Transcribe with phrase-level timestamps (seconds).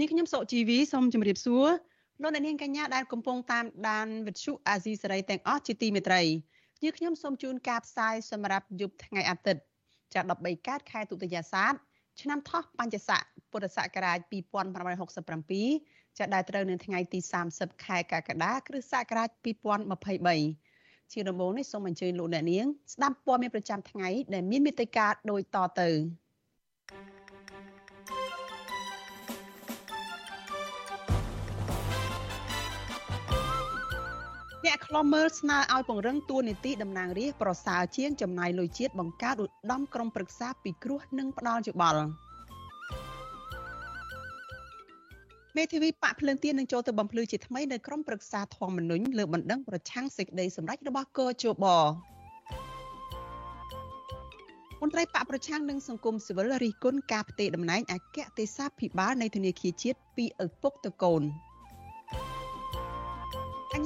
[0.00, 1.66] នេះខ្ញុំសុកជីវីសូមជម្រាបសួរ
[2.22, 6.22] លោកអ្នកនាងកញ្ញាដែលកំពុងតាមដានវិទ្យុអាស៊ីសេរីទាំងអស់ជាទីមេត្រី
[6.82, 9.62] យើខ្ញុំសូមជូនការផ្សាយសម្រាប់យប់ថ្ងៃអាទិត្យ
[10.14, 11.74] ចា13កើតខែទុតិយាសាទ
[12.20, 14.18] ឆ្នាំថោះបញ្ញស័កពុរសករាជ
[14.98, 17.18] 2567ចាដែលត្រូវនៅថ្ងៃទី
[17.52, 19.28] 30ខែកក្កដាគ្រិស្តសករាជ
[20.00, 25.90] 2023ជាដំបូងនេះសូមអញ្ជើញលោកអ្នកនាងស្ដាប់ព័ត៌មានប្រចាំថ្ងៃដែលមានមេត្តាដូចតទៅ
[34.66, 42.02] អ្នកខ្លំមើលស្នើឲ្យពង្រឹងតួនាទីតំណាងរាស្ត្រប្រសើរជាងចំណាយលុយជាតិបង្កើតឧត្តមក្រុមប្រឹក្សាពិគ្រោះនិងផ្ដាល់យោបល់
[45.56, 51.66] មេធាវីបាក់ភ្លើងទៀននឹងចូលទៅបំភ្លឺជាថ្មីនៅក្រុមប្រឹក្សាធម្មនុញ្ញលើបណ្ដឹងប្រឆាំងសេចក្តីសម្រេចរបស់កោជប
[54.82, 61.47] មន្ត្រីបកប្រឆាំងនិងសង្គមស៊ីវិលរិះគន់ការផ្ទេរតំណែងអគ្គទេសាភិបាលនៃធនាគារជាតិពីឪពុកទៅកូនអ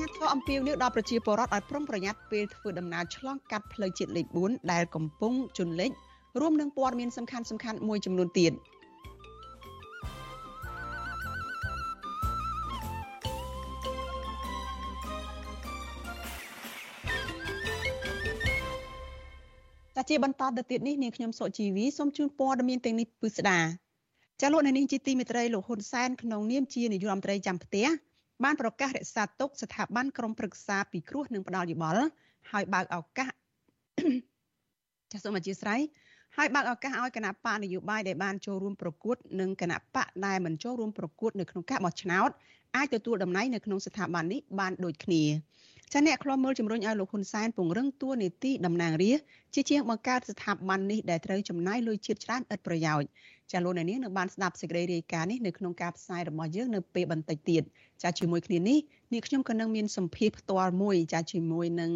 [0.03, 5.91] ញ្ញាធរអំពាវនាវដល់ប្រជាពលរដ្ឋឲ្យប្រុងប្រយ័ត្នពេលធ្វើដំណើរឆ្លងកាត់ផ្លូវជាតិលេខ4ដែលកំពុងជន់លិច
[6.41, 8.53] រួមនឹងព័ត៌មានសំខាន់ៗមួយចំនួនទៀត។
[19.97, 23.60] ចាជាបន្តទៅទៀតនេះនាងខ្ញុំសុជីវីសូមជូនព័ត៌មានទាំងនេះពិស្ដា
[24.41, 27.87] ចាលោកនាងជាទីមេត្រីលោកហ៊ុនសែនក្នុងនាមជានាយករដ្ឋមន្ត្រីចាំផ្ទះ
[28.44, 32.04] បានប្រកាសរក្សាទុកស្ថាប័នក្រមប្រឹក្សាពិគ្រោះនិងផ្ដាល់យោបល់
[32.50, 33.30] ហើយបើកឱកាស
[35.12, 35.80] ចាសូមអធិស្ឋាន
[36.36, 42.31] ហើយបើកឱកាសឲ្យគណៈបកនយោបាយដែលបានចូលរួមប្រកួតនិងគណៈបកដែលមិនចូលរួមប្រកួតនៅក្នុងការបោះឆ្នោត
[42.76, 45.22] អាចទទួលតំណែងនៅក្នុងស្ថាប័ននេះបានដូចគ្នា
[45.94, 53.08] ចាអ្នកខ្លំមើលជំរុញឲ្យលោកហ៊ុនសែនពង្រឹងតួនាទីតំណាងរាស្ត្រជាជាងបង្កើតស្ថាប័ននេះដែលត្រូវចំណាយលុយជាតិច្រើនឥតប្រយោជន៍
[53.53, 57.62] ចាលោកអ្នកនាងនឹងបានស្ដាប់សេចក្តីរាយការណ៍នេះនៅក្នុងការផ្សាយរបស់យើងនៅពេលបន្តិចទៀត
[58.02, 58.78] ចាជាមួយគ្នានេះ
[59.12, 61.91] នាងខ្ញុំក៏នឹងមានសម្ភារផ្ទាល់មួយចាជាមួយនឹង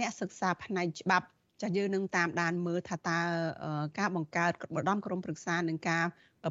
[0.00, 1.26] អ្នកសិក្សាផ្នែកច្បាប់
[1.62, 3.18] ចាយើងនឹងតាមដានមើលថាតើ
[3.98, 6.04] ការបង្កើតបដមក្រុមប្រឹក្សានឹងការ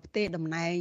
[0.05, 0.75] ផ្ទេរតំណែង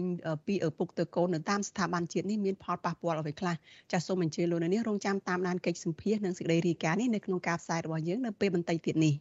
[0.46, 3.54] ពីឪពុកទៅកូននៅតាមស្ថាប័នជាតិនេះមានផលប៉ះពាល់អ្វីខ្លះ
[3.92, 9.14] ចាសសូមអញ្ជើញលោកនាងរងចាំតាមដានកិច្ចសម្ភាសនិងសេចក្តីរាយការណ៍នេះនៅក្នុងការផ្សាយរបស់យើងនៅពេលបន្តិចទៀតនេះ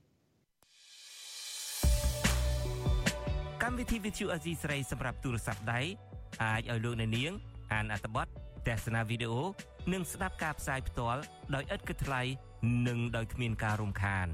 [3.63, 5.81] កម្មវិធី Vithu Azizi ស្រីសម្រាប់ទូរស័ព្ទដៃ
[6.43, 7.31] អាចឲ្យលោកនាង
[7.73, 8.27] អានអត្ថបទ
[8.67, 9.41] ទស្សនាវីដេអូ
[9.93, 11.21] និងស្ដាប់ការផ្សាយផ្ទាល់
[11.55, 12.21] ដោយឥតគិតថ្លៃ
[12.87, 14.27] និងដោយគ្មានការរំខាន។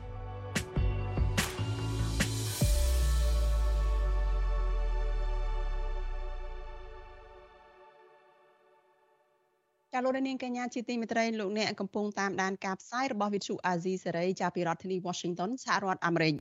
[10.03, 16.33] លោកនាងកញ្ញាជាទីមេត្រីលោកអ្នកកំពុងតាមដានការផ្សាយរបស់វិទ្យុអាស៊ីសេរីចាប់ពីរដ្ឋធានី Washington សហរដ្ឋអាមេរិក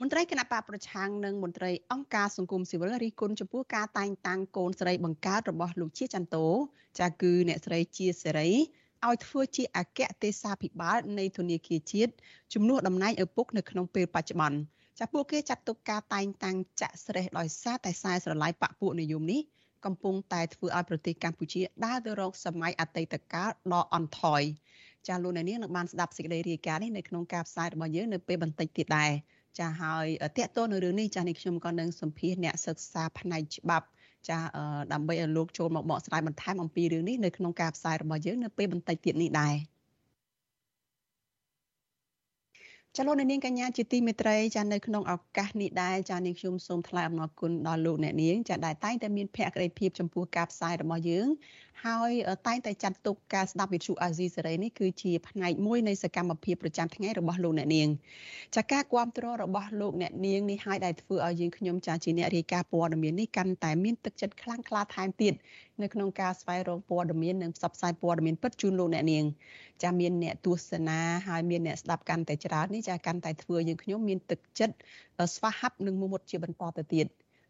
[0.00, 6.46] មន្ត្រីគណៈបកប្រឆាំងនិងមន្ត្រីអង្គការសង្គមស៊ីវិលរិះគន់ចំពោះការតែងតាំងកូនស្រីបង្កើតរបស់លោកជាចន្ទោ
[7.00, 8.48] ចាគឺអ្នកស្រីជាសេរី
[9.06, 12.12] ឲ្យធ្វើជាអគ្គទេសាភិបាលនៃធនាគារជាតិ
[12.54, 14.58] ជំនួសតំណែងឪពុកនៅក្នុងពេលបច្ចុប្បន្ន
[14.98, 19.40] ចាពួកគេចាត់ទុកការតែងតាំងចាក់ស្រេះដោយសារតែខ្សែស្រឡាយបពពួកនិយមនេះ
[19.86, 24.42] កំពុងតែធ្វើឲ្យប្រទេសកម្ពុជាដើរទៅរកសម័យអតីតកាលដ៏អន់ថយ
[25.08, 29.12] ចាលោកអ្នកនាងនឹងបានស្ដាប់សេចក្តីរាយការណ៍នេះនៅក្នុងការផ្សាយរបស់យើងនៅពេលបន្តិចទៀតដែរ
[29.58, 30.06] ចាហើយ
[30.38, 33.86] តកតនៅរឿងនេះចានេះខ្ញុំក៏នឹងសម្ភាសអ្នកសិក្សាផ្នែកច្បាប់
[34.28, 34.38] ចា
[34.92, 39.54] ដើម្បីឲ្យលោកចូលមកបកស្រាយបន្ថែមអំពីរឿងនេះនៅក្នុងការផ្សាយរបស់យើងនៅពេលបន្តិចទៀតនេះដែរ
[42.98, 51.26] ចលនានាងកញ្ញាជាទីមេត្រីចានៅក្នុងឱកាសនេះដែរចានាងខ្ញុំសូមថ្លែងអំណរគុណដល់លោកអ្នកនាងចាដែលតែងតែមានភក្ដីភាពចំពោះការផ្សាយរបស់យើង
[51.84, 52.10] ហើយ
[52.46, 57.88] តែងតែចាត់ទុកការស្ដាប់វិទ្យុអាស៊ីសេរីនេះគឺជាផ្នែកមួយនៃសកម្មភាពប្រចាំថ្ងៃរបស់លោកអ្នកនាង
[58.56, 65.34] ចាការគ្រប់គ្រងរបស់លោកអ្នកនាងនេះហើយដែលធ្វើឲ្យយើងខ្ញុំចាជាអ្នករាយការណ៍ព័ត៌មាននេះកាន់តែមានទឹកចិត្តខ្លាំងក្លាថែមទៀត
[65.82, 69.24] នៅក្នុងការស្វែងរកព័ត៌មាននិងផ្សព្វផ្សាយព័ត៌មានពិតជូនលោកអ្នកនាង
[69.82, 74.74] ចាមានអ្នកទស្សនាហើយមានអ្នកស្ដាប់កាន់តែច្រើននេះចាកាន់តែធ្វើយើងខ្ញុំមានទឹកចិត្ត
[75.34, 77.06] ស្វាហាប់និងមុមុតជាបន្តទៅទៀត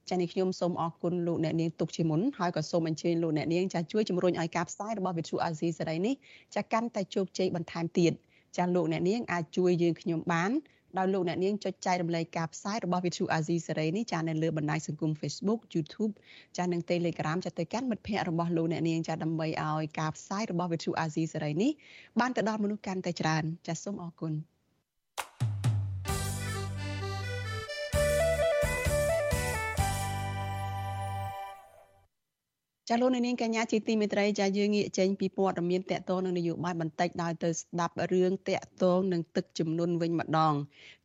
[0.09, 6.15] ចានេះខ្ញុំសូមអរគុណលោកអ្នកនាងទុកជាមុនហើយក៏សូមអញ្ជើញលោកអ្នកនាងចាជួយជំរុញឲ្យការផ្សាយរបស់វិទ្យុអាស៊ីសេរីនេះ
[6.55, 8.13] ចាកាន់តែជោគជ័យបន្ថែមទៀត
[8.57, 10.51] ចាលោកអ្នកនាងអាចជួយយើងខ្ញុំបាន
[10.99, 16.13] ដោយលោកអ្នកនាងចុចចែករំលែកការផ្សាយរបស់ Vithu Azizi សេរីនេះចានៅលើបណ្ដាញសង្គម Facebook YouTube
[16.57, 21.73] ចានិង Telegram ចាទៅកាន់មិត្តភ័ក្តិរបស់លោកអ្នកនាងចាដើម្បីឲ្យការផ្សាយរបស់ Vithu Azizi សេរីនេះ
[22.21, 24.56] បានទៅដល់មនុស្សកាន់តែច្រើនចាសូមអរគុណ
[32.91, 40.55] ចាលោកនាងកញ្ញាជាទីមេត្រីចាយើងងាកចេញពីព័ត៌មានតកតងនឹងនយោបាយបន្តិចដោយទៅស្ដាប់រឿងតកតងនឹងទឹកជំនន់វិញម្ដង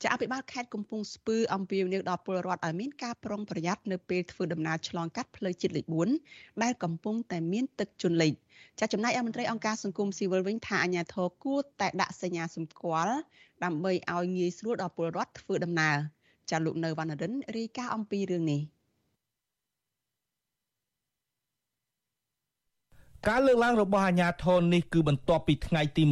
[0.01, 5.85] ចាអភិបាលខេត្តកំពង់ស្ពឺអំពាវនាវដល់ពលរដ្ឋឲ្យមានការប្រុងប្រយ័ត្ននៅពេលធ្វើដំណើរឆ្លងកាត់ផ្លូវជាតិលេខ
[6.23, 8.33] 4ដែលកំពុងតែមានទឹកជន់លិច
[8.79, 13.15] ចាចំណែកអមន្ត្រីអង្គការសង្គមស៊ីវិលវិញថាអាជ្ញាធរគួរតែដាក់សញ្ញាសម្គាល់
[13.63, 15.97] ដើម្បីឲ្យងាយស្រួលដល់ពលរដ្ឋធ្វើដំណើរ
[16.49, 18.61] ចាលោកនៅវណ្ណរិនរាយការណ៍អំពីរឿងនេះ
[23.29, 26.11] ការលើកឡើងរបស់អាជ្ញាធរនេះគឺបន្ទាប់ពីថ្ងៃទី28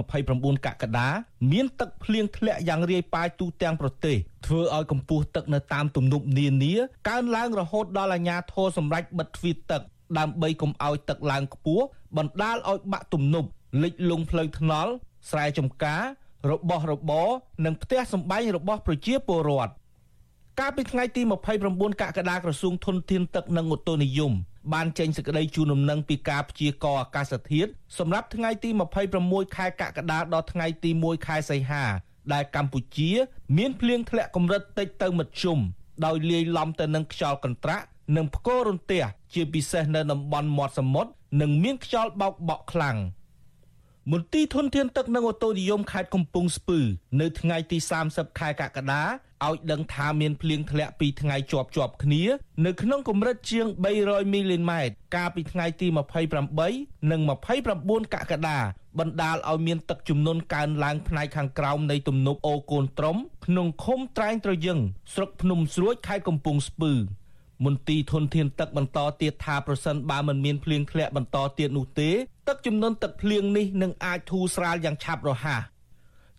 [0.00, 1.08] 29កក្កដា
[1.52, 4.16] មានទឹកភ្លៀងធ្លាក់យ៉ាងរាយប៉ាយទូទាំងប្រទេស
[4.46, 6.74] ធ្វើឲ្យកម្ពស់ទឹកនៅតាមទំនប់នានា
[7.08, 9.82] កើនឡើងរហូតដល់អាជ្ញាធរសម្រេចបិទទ្វារទឹក
[10.18, 11.84] ដើម្បីកុំឲ្យទឹកឡើងខ្ពស់
[12.16, 13.48] បណ្ដាលឲ្យបាក់ទំនប់
[13.82, 14.90] លិចលង់ផ្លូវថ្នល់
[15.30, 16.02] ស្រែចម្ការ
[16.50, 17.28] របស់របរ
[17.64, 19.72] និងផ្ទះសម្បែងរបស់ប្រជាពលរដ្ឋ
[20.60, 21.22] កាលពីថ្ងៃទី
[21.60, 24.34] 29កក្កដាក្រសួងធនធានទឹកនិងអូតូនិយម
[24.72, 28.70] បានចេញសេចក្តីជូនដំណឹងពីការព្យាករណ៍អាកាសធាតុសម្រាប់ថ្ងៃទី
[29.12, 31.84] 26ខែកក្កដាដល់ថ្ងៃទី1ខែសីហា
[32.32, 33.10] ដែលកម្ពុជា
[33.58, 35.58] មានភ្លៀងធ្លាក់កម្រិតតិចទៅមធ្យម
[36.04, 37.84] ដោយលាយឡំទៅនឹងខ្យល់កន្ត្រាក់
[38.16, 39.02] និងផ្គររន្ទះ
[39.34, 41.10] ជាពិសេសនៅតំបន់មាត់សមុទ្រ
[41.40, 42.98] និងមានខ្យល់បោកបក់ខ្លាំង។
[44.12, 46.78] មន្ទីរធនធានទឹកនិងអូតូនិយមខេត្តកំពង់ស្ពឺ
[47.20, 47.78] នៅថ្ងៃទី
[48.08, 49.02] 30ខែកក្កដា
[49.48, 52.22] ឲ្យដឹងថាមានភ្លៀងធ្លាក់ពីថ្ងៃជាប់ជាប់គ្នា
[52.66, 53.66] នៅក្នុងកម្រិតជាង
[54.00, 55.86] 300មីលីម៉ែត្រកាលពីថ្ងៃទី
[56.48, 57.20] 28និង
[57.66, 58.58] 29កក្កដា
[58.98, 63.16] បណ្ដាលឲ្យមានទឹកជំនន់កើនឡើងផ្នែកខាងក្រោមនៃទំនប់អូកូនត្រំ
[63.46, 64.78] ក្នុងឃុំត្រែងត្រយឹង
[65.14, 66.92] ស្រុកភ្នំស្រួចខេត្តកំពង់ស្ពឺ
[67.64, 72.10] មន្ទីរធនធានទឹកបន្តទៀតថាប្រសិនបើមិនមានភ្លៀងធ្លាក់បន្តទៀតនោះទេ
[72.48, 75.60] ទឹកចំនួនទឹកភ្លៀងនេះនឹងអាចធូរស្រាលយ៉ាងឆាប់រហ័ស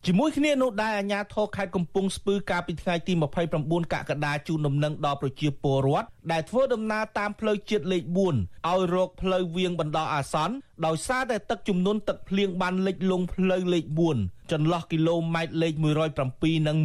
[0.05, 3.13] ជាមួយគ្នានោះដែរអាជ្ញាធរខេត្តកំពង់ស្ពឺកាលពីថ្ងៃទី
[3.53, 10.55] 29កក្កដាជូនដំណឹងដល់ប្រជាពលរដ្ឋដែលធ្វើដំណើរតាមផ្លូវជាតិលេខ4ឲ្យរកផ្លូវវាងបណ្ដោះអាសន្ន
[10.85, 13.85] ដោយសារតែទឹកជំនន់ទឹកភ្លៀងបានលិចលង់ផ្លូវលេខ
[14.17, 15.73] 4ចន្លោះគីឡូម៉ែត្រលេខ
[16.21, 16.77] 107និង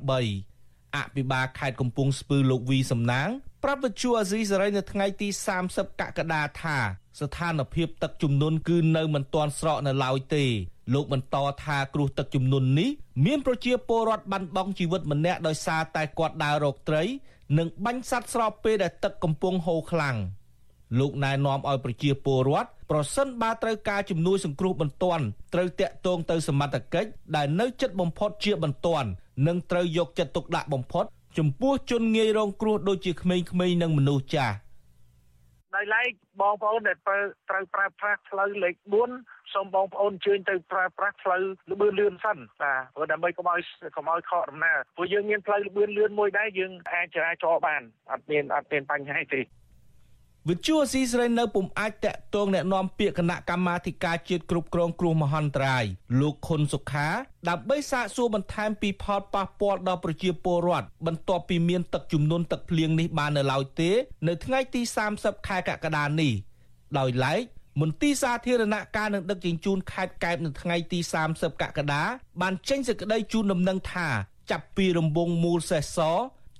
[0.00, 3.28] 108អភិបាលខេត្តកំពង់ស្ពឺលោកវីសំណាង
[3.64, 5.28] ប្រាប់វិទ្យុអាស៊ីសេរីនៅថ្ងៃទី
[5.64, 6.76] 30កក្កដាថា
[7.20, 10.44] ស្ថានភាពទឹកជំនន់គឺនៅមិនទាន់ស្រកនៅឡើយទេ
[10.94, 12.90] លោកបន្តថាគ្រោះទឹកជំនន់នេះ
[13.26, 17.02] មានប្រជាពលរដ្ឋបាត់បង់ជីវិតម្នាក់ដោយសារតែគាត់ដើររកត្រី
[17.58, 20.16] និងបាញ់សត្វស្របពេលដែលទឹកកំពុងហូរខ្លាំង
[20.98, 29.08] លោកណែនាំឲ្យប្រជាពលរដ្ឋប្រសិនបើត្រូវការជំនួយសង្គ្រោះបន្ទាន់ត្រូវតាក់ទងទៅសមត្ថកិច្ចដែលនៅជិតបំផុតជាបន្ទាន់
[29.46, 31.04] និងត្រូវយកចិត្តទុកដាក់បំផុត
[31.38, 34.56] ចំពោះជនងាយរងគ្រោះដូចជាក្មេងៗនិងមនុស្សចាស់
[35.76, 38.74] ដោយឡែកបងប្អូនដែលត្រូវប្រើប្រាស់ផ្លូវលេខ
[39.14, 43.60] 4សូមបងប្អូនអញ្ជើញទៅប្រើប្រាស់ផ្លូវលបឿនលឿនសិនបាទព្រោះដើម្បីកុំឲ្យ
[43.96, 47.82] កុំឲ្យខកដំណើរព្រោះយើងមានផ្លូវលបឿនលឿនមួយដែរយើងអាចចរាចរបាន
[48.12, 49.40] អត់មានអត់មានបញ្ហាទេ
[50.49, 55.83] វិទ្យុអស៊ីសេរីនៅពុំអាចតាក់ទងแนะនាំពាក្យគណៈកម្មាធិការជាតិគ្រប់គ្រងគ្រោះមហន្តរាយ
[56.19, 57.07] លោកខុនសុខា
[57.49, 63.91] ដើម្បីសាកសួរបន្ថែមពីផលប៉ះពាល់ដល់ប្រជាពលរដ្ឋបន្ទាប់ពីមានទឹកជំនន់ទឹកភ្លៀងនេះបាននៅឡើយទេ
[64.27, 64.81] នៅថ្ងៃទី
[65.15, 66.33] 30ខែកក្កដានេះ
[66.99, 67.41] ដោយឡែក
[67.81, 70.99] មន្ទីរសាធារណការនឹងដឹកជញ្ជូនខេត្តកែបនៅថ្ងៃទី
[71.31, 72.03] 30កក្កដា
[72.41, 74.07] បានចេញសេចក្តីជូនដំណឹងថា
[74.51, 75.99] ចាប់ពីរង្វង់មូលសេះស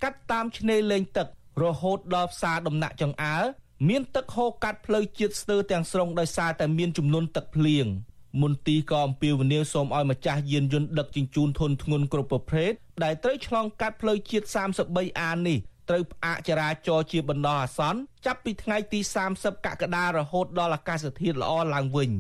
[0.04, 1.28] កាត់តាមឆ្នេរលេងទឹក
[1.64, 3.38] រហូតដល់ផ្សារដំណាក់ចង្អើ
[3.87, 7.87] មានទឹកហូរកាត់ផ្លូវជាតិស្ទើរទាំងស្រុងដោយសារតែមានចំនួនទឹកភ្លៀង
[8.43, 12.71] មន្ទីរក៏អំពាវនាវសូមឲ្យម្ចាស់យានយន្តដឹកជញ្ជូនធនធ្ងន់គ្រប់ប្រភេទ
[13.05, 15.59] ដែលត្រូវឆ្លងកាត់ផ្លូវជាតិ 33A នេះ
[15.89, 19.01] ត្រូវផ្អាកចរាចរណ៍ជាបណ្ដោះអាសន្នចាប់ពីថ្ងៃទី
[19.33, 22.11] 30កក្កដារហូតដល់អាកាសធាតុល្អឡើងវិញ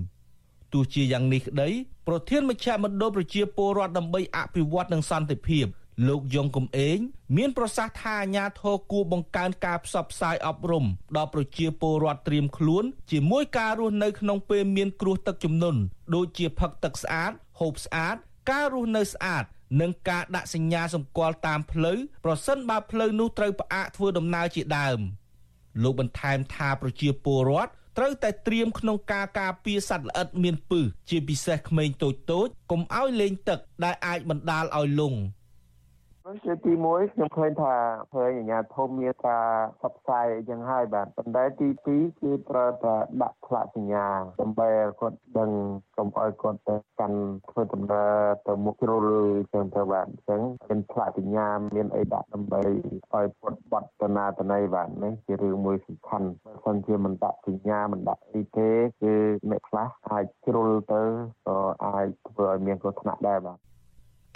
[0.73, 1.69] ទោះជាយ៉ាងនេះក្តី
[2.09, 5.67] ប្រធានមជ្ឈមណ្ឌលប្រជាពលរដ្ឋដើម្បីអភិវឌ្ឍនិងសន្តិភាព
[6.07, 6.99] លោកយងកំឯង
[7.37, 10.85] មានប្រសាសន៍ថាអាញាធរគួរបង្កើនការផ្សព្វផ្សាយអប់រំ
[11.17, 15.81] ដល់ប្រជាពលរដ្ឋត្រៀមខ្លួន ជាមួយការរស់នៅក្នុងពេលមានគ្រោះទឹកជំនន់
[16.15, 18.17] ដូចជាផឹកទឹកស្អាត ហូបស្អាត
[18.51, 19.45] ការរស់នៅស្អាត
[19.81, 24.99] និងការដាក់សញ្ញាសម្គាល់តាមផ្លូវប្រសិនបើផ្លូវនោះត្រូវផ្អាកធ្វើដំណើរជាដើម
[25.83, 35.19] លោកបន្ថែមថាប្រជាពលរដ្ឋត្រូវតែត្រៀមក្នុងការការពារសត្វល្អិតមានពឹសជាពិសេសក្មេងតូចៗកុំឲ្យលេងទឹកដែលអាចបណ្ដាលឲ្យលង់
[36.45, 37.75] ជាទី1ខ្ញុំឃើញថា
[38.15, 39.47] ឃើញអាញាធមមានការ
[39.81, 44.07] ផ្សព្វផ្សាយអញ្ចឹងហើយបាទប៉ុន្តែទី2គឺត្រូវតែដាក់ផ្លាកសញ្ញា
[44.41, 44.69] ដើម្បី
[45.01, 45.51] គាត់ដឹង
[45.97, 47.19] កុំឲ្យគាត់ទៅកាន់
[47.51, 48.15] ធ្វើដំណើរ
[48.49, 49.07] ទៅមុខជ្រុល
[49.37, 52.61] អញ្ចឹងទៅបាទអញ្ចឹងមានផ្លាកសញ្ញាមានអីដាក់ដើម្បី
[53.13, 58.71] ឲ្យពុតបត់តនាតន័យបាទនេះជារឿងមួយសំខាន់បើមិនជាមិនដាក់សញ្ញាមិនដាក់អីទេ
[59.03, 59.15] គឺ
[59.51, 61.03] អ្នកខ្លះអាចជ្រុលទៅ
[61.47, 63.59] ក៏អាចធ្វើឲ្យមានគ្រោះថ្នាក់ដែរបាទ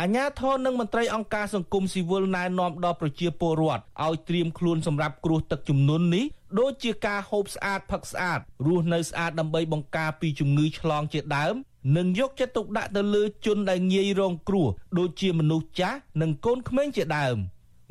[0.03, 6.25] អាញាធរនិងមន្ត្រីអង្គការសង្គមស៊ីវិលណែនាំដល់ប្រជាពលរដ្ឋឲ្យត្រៀមខ្លួនសម្រាប់គ្រោះទឹកជំនន់នេះ
[6.61, 11.55] ដូចជាការហូបស្អាតផឹកស្អាតរស់នៅស្អាតដើម្បីបង្ការពីជំងឺឆ្លងជាដើម
[11.97, 14.69] និងយកចិត្តទុកដាក់ទៅលើជនដែលងាយរងគ្រោះ
[14.99, 17.37] ដូចជាមនុស្សចាស់និងកូនក្មេងជាដើម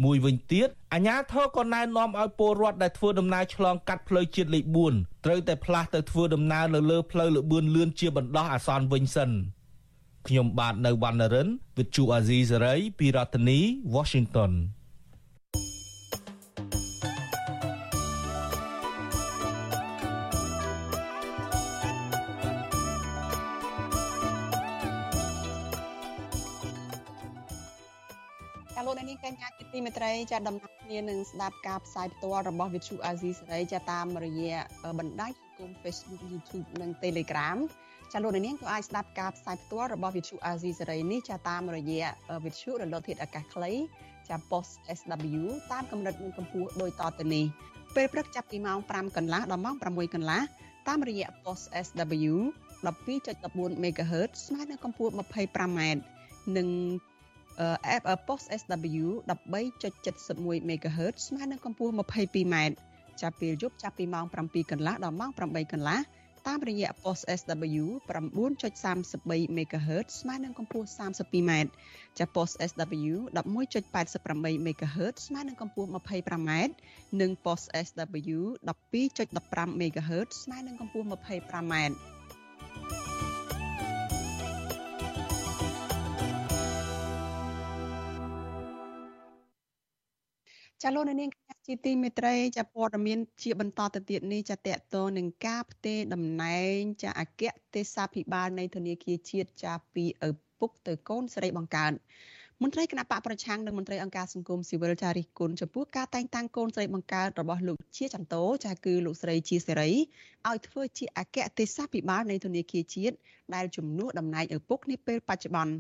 [0.04, 4.66] មួយវិញទៀតអាញាធរក៏ណែនាំឲ្យពលរដ្ឋដែលធ្វើដំណើរឆ្លងកាត់ផ្លូវជាតិលេខ
[4.96, 9.32] 4ត្រូវតែផ្លាស់ទៅធ្វើដំណើរនៅលើផ្លូវលបឿនលឿនជាបណ្ដោះអាសន្នវិញសិន។
[10.28, 13.60] ខ្ញុំបាទនៅវណ្ណរិន With Chu Azizi Saray ពីរដ្ឋធានី
[13.96, 14.52] Washington
[28.82, 34.58] ាលោកនាងកញ្ញាជាទីមេត្រីចាដំណើរគ្នានឹងស្ដាប់ការផ្សាយផ្ទាល់របស់ Vithu Azizi សេរីចាតាមរយៈ
[35.00, 37.58] បណ្ដាញសង្គម Facebook YouTube និង Telegram
[38.12, 42.06] ចាលោកនាងក៏អាចស្ដាប់ការផ្សាយផ្ទាល់របស់ Vithu Azizi សេរីនេះចាតាមរយៈ
[42.44, 43.72] Vithu រលកធាតុអាកាសខ្លី
[44.30, 47.46] ចា post SW តាមកម្រិតនិងកម្ពស់ដូចតទៅនេះ
[47.96, 50.42] ពេលព្រឹកចាប់ពីម៉ោង5កន្លះដល់ម៉ោង6កន្លះ
[50.88, 52.34] តាមរយៈ post SW
[52.86, 55.80] 12.14 MHz ស្មើនឹងកម្ពស់ 25m
[56.58, 56.68] និង
[57.96, 62.56] app post SW 13.71 MHz ស្មើនឹងកម្ពស់ 22m
[63.22, 66.00] ចាប់ពេលយប់ចាប់ពីម៉ោង7កន្លះដល់ម៉ោង8កន្លះ
[66.48, 71.52] តាមរយៈ post SW 9.33 MHz ស្មើនឹងកម្ពស់ 32m
[72.18, 76.52] ចា post SW 11.88 MHz ស្មើនឹងកម្ពស់ 25m
[77.22, 81.74] និង post SW 12.15 MHz ស្មើនឹងកម្ពស់ 25m
[90.84, 91.32] ចាលោកនាង
[91.68, 101.94] ជាទីមេត្រីចាព័ត៌មានជាបន្តទៅទៀតនេះចាតកតនឹងការផ្ទេរតំណែងចាអគ្គទេសាភិបាលនៃធនាគារជាតិចាពីឪពុកទៅកូនស្រីបង្កើត
[102.62, 109.90] មន្ត្រីគណៈបកប្រឆាំងនិងមន្ត្រីអង្គការសង្គមស៊ីវិលចារិះគន់ចំពោះការតែងតាំងកូនស្រីបង្កើតរបស់លោកជាចន្ទោចាគឺលោកស្រីជាសេរី
[110.50, 113.16] ឲ្យធ្វើជាអគ្គទេសាភិបាលនៃធនាគារជាតិ
[113.56, 115.74] ដែលជំនួសតំណែងឪពុកនាពេលបច្ចុប្បន្ន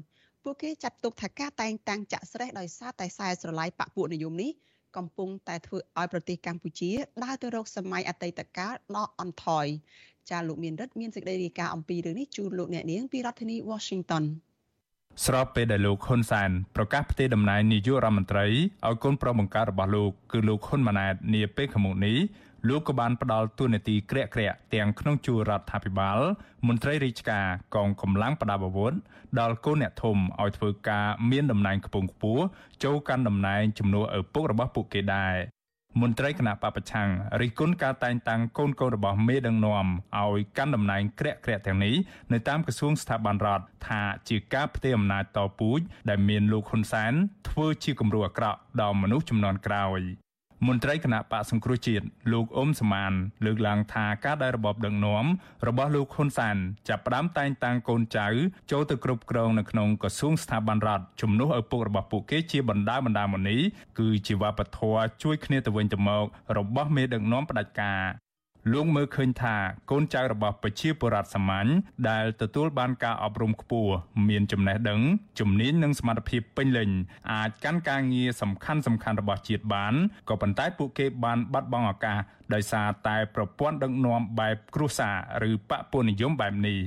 [0.43, 4.51] ពួកគេចាត់ទុកថាការតែងតាំងចាក់ស្រេះដោយសារតែខ្សែស្រឡាយបពពួកនិយមនេះ
[4.97, 6.91] កំពុងតែធ្វើឲ្យប្រទេសកម្ពុជា
[7.23, 9.65] ដើរទៅរកសម័យអតីតកាលដ៏អន់ថយ
[10.29, 14.23] ចាលោកមានរិទ្ធមានសេចក្តីរាយការណ៍អំពីរឿងនេះជូនលោកអ្នកនាងពីរដ្ឋធានី Washington
[15.25, 22.17] ស្របពេលដែលលោកហ៊ុនសែនប្រកាសផ្ទេរតំណែងនាយករដ្ឋមន្ត្រីឲ្យកូនប្រុសបង្ការរបស់លោកគឺលោកហ៊ុនម៉ាណែតនាពេលខាងមុខនេះ
[22.67, 26.19] លោកក៏បានផ្ដល់ទួនាទីក្រាក់ក្រាក់ទាំងក្នុងជួររដ្ឋាភិបាល
[26.67, 28.93] មន្ត្រីរាជការកងកម្លាំងប្រដាប់អាវុធ
[29.39, 32.43] ដល់កូនអ្នកធំឲ្យធ្វើការមានតំណែងខ្ពង់ខ្ពស់
[32.83, 35.35] ចូលកាន់តំណែងជំនួសឪពុករបស់ពួកគេដែរ
[36.01, 37.09] មន្ត្រីគណៈបពប្រឆាំង
[37.41, 39.87] រិះគន់ការតែងតាំងកូនកូនរបស់មេដឹកនាំ
[40.19, 41.95] ឲ្យកាន់តំណែងក្រាក់ក្រាក់ទាំងនេះ
[42.33, 47.13] នៅតាមក្រសួងស្ថាប័នរដ្ឋថាជាការផ្ទេរអំណាចតពូជដែលមានលោកហ៊ុនសែន
[47.49, 50.01] ធ្វើជាគំរូអាក្រក់ដល់មនុស្សចំនួនក្រោយ
[50.67, 53.13] មន្ត្រីគណៈបកសង្គ្រោះជាតិលោកអ៊ុំសមាន
[53.45, 55.25] លើកឡើងថាការដែលរបបដឹកនាំ
[55.67, 56.57] របស់លោកហ៊ុនសាន
[56.89, 58.27] ចាប់ផ្ដើមតែងតាំងកូនចៅ
[58.71, 63.57] ចូលទៅគ្រប់គ្រងនៅក្នុងក្រសួងស្ថាប័នរដ្ឋជំនួសឪពុករបស់ពួកគេជាបណ្ដាបណ្ដាមុនី
[63.99, 66.25] គឺជាវប្បធម៌ជួយគ្នាទៅវិញទៅមក
[66.57, 68.01] របស់មេដឹកនាំផ្ដាច់ការ
[68.71, 69.55] លោកមើលឃើញថា
[69.91, 71.69] កូនចៅរបស់ប្រជាពលរដ្ឋសាមញ្ញ
[72.09, 73.93] ដែលទទួលបានការអប់រំខ្ពស់
[74.29, 75.01] មានចំណេះដឹង
[75.39, 76.89] ជំនាញនិងសមត្ថភាពពេញលេញ
[77.31, 79.93] អាចកាន់ការងារសំខាន់សំខាន់របស់ជាតិបាន
[80.29, 82.17] ក៏ប៉ុន្តែពួកគេបានបាត់បង់ឱកាស
[82.53, 85.09] ដោយសារតែប្រព័ន្ធដឹកនាំបែបគ្រួសា
[85.43, 86.79] រឬបពុនិយមបែបនេះ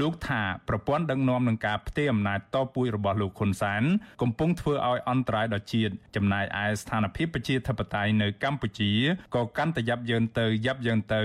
[0.00, 3.82] លោកថាប្រព័ន្ធដឹកនាំនឹងការផ្ទេរអំណាចតពូជរបស់លោកហ៊ុនសែន
[4.22, 8.92] កំពុងធ្វើឲ្យអន្តរាយដល់ជាតិចំណែកឯស្ថានភាពប្រជាធិបតេយ្យនៅកម្ពុជា
[9.34, 11.22] ក៏កាន់តែយ៉ាប់យ៉ឺនទៅយ៉ាប់យ៉ឺនទៅ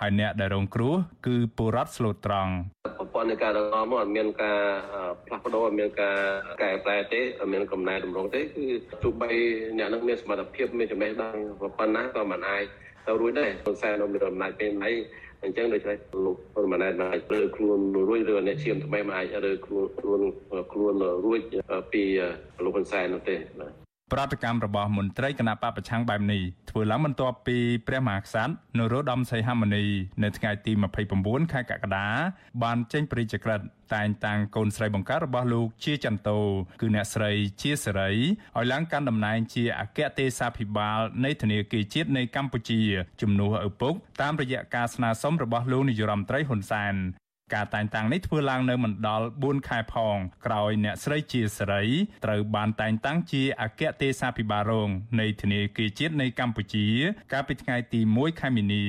[0.00, 0.94] ហើយអ្នកដែលរងគ្រោះ
[1.26, 2.52] គឺពលរដ្ឋស្លូតត្រង់
[2.98, 4.60] ប្រព័ន្ធនៃការដឹកនាំមកអត់មានការ
[5.26, 6.16] ផ្លាស់ប្ដូរអត់មានការ
[6.62, 8.66] កែប្រែទេអត់មានកំណែតម្រង់ទេគឺ
[9.02, 9.30] ទោះបី
[9.78, 11.34] អ្នកនឹងមានសមត្ថភាពមានចំណេះដឹង
[11.78, 12.64] ប៉ុណ្ណាក៏មិនអាច
[13.06, 14.92] ទៅរួចដែរហ៊ុនសែននៅមានអំណាចពេលណី
[15.44, 20.20] អញ្ចឹងដូច្នេះលោកហ៊ុនម៉ាណែតអាចលើខ្លួនរួចឬអ្នកឈាមថ្មីអាចលើខ្លួនខ្លួន
[20.72, 21.40] ខ្លួនរួច
[21.92, 22.02] ពី
[22.64, 29.84] លោកហ៊ុនសែននោះទេបាទ ប្រតិកម្មរបស់មន្ត្រីគណៈបពប្រឆាំងបែបនេះធ្វើឡើងបន្ទាប់ពីព្រះមហាក្សត្រនរោត្តមសីហមុនី
[30.22, 30.72] នៅថ្ងៃទី
[31.12, 32.06] 29ខែកក្កដា
[32.62, 36.38] បានចេញព្រះរាជក្រឹត្យតែងតាំងកូនស្រីបង្កើតរបស់លោកជាចន្ទោ
[36.80, 37.32] គឺអ្នកស្រី
[37.62, 38.10] ជាសេរី
[38.56, 42.80] ឲ្យឡើងកាន់តំណែងជាអគ្គទេសាភិបាលនៃធនាគារជាតិនៃកម្ពុជា
[43.20, 46.96] ជំនួសឪពុកតាមរយៈការស្នើសុំរបស់លោកនាយរដ្ឋមន្ត្រីហ៊ុនសែន
[47.52, 51.84] ការតែងតាំងនេះធ្វើឡើងនៅមិនដល់4ខែផងក្រោយអ្នកស្រីជាសេរី
[52.24, 56.86] ត្រូវបានតែងតាំងជាអគ្គទេសាភិបាលរងនៃធនាគារជាតិនៃកម្ពុជា
[57.32, 58.84] កាលពីថ្ងៃទី1ខែមីនា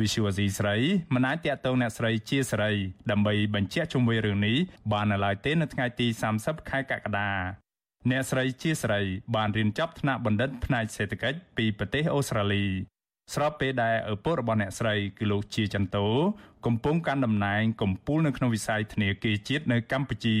[0.00, 0.76] វិសុវស៊ីស្រី
[1.14, 2.72] មិនអាចតាក់ទងអ្នកស្រីជាសេរី
[3.10, 4.56] ដើម្បីបញ្ជាក់ជុំវិញរឿងនេះ
[4.92, 6.06] បាននៅឡើយទេនៅថ្ងៃទី
[6.38, 7.30] 30ខែកក្កដា
[8.10, 9.02] អ្នកស្រីជាសេរី
[9.34, 12.64] បានរៀនចប់ថ្នាក់បណ្ឌិតផ្នែកសេដ្ឋកិច្ចពីប្រទេសអូស្ត្រាលី
[13.32, 16.06] ស្របពេលដែលឪពុករបស់អ្នកស្រីគឺលោកជាចន្ទោ
[16.66, 20.36] កំពុងកាន់តំណែងកំពូលនៅក្នុងវិស័យធនាគារជាតិនៅកម្ពុជា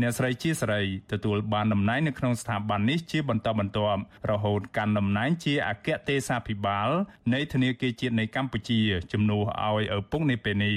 [0.00, 4.00] អ្នកស្រីជាសេរីទទួលបានតំណែងនៅក្នុងស្ថាប័ននេះជាបន្តបន្ទាប់
[4.30, 6.88] រហូតកាន់តំណែងជាអគ្គទេសាភិបាល
[7.34, 8.80] នៃធនាគារជាតិនៃកម្ពុជា
[9.12, 10.76] ជំនួសឲ្យឪពុកនាពេលនេះ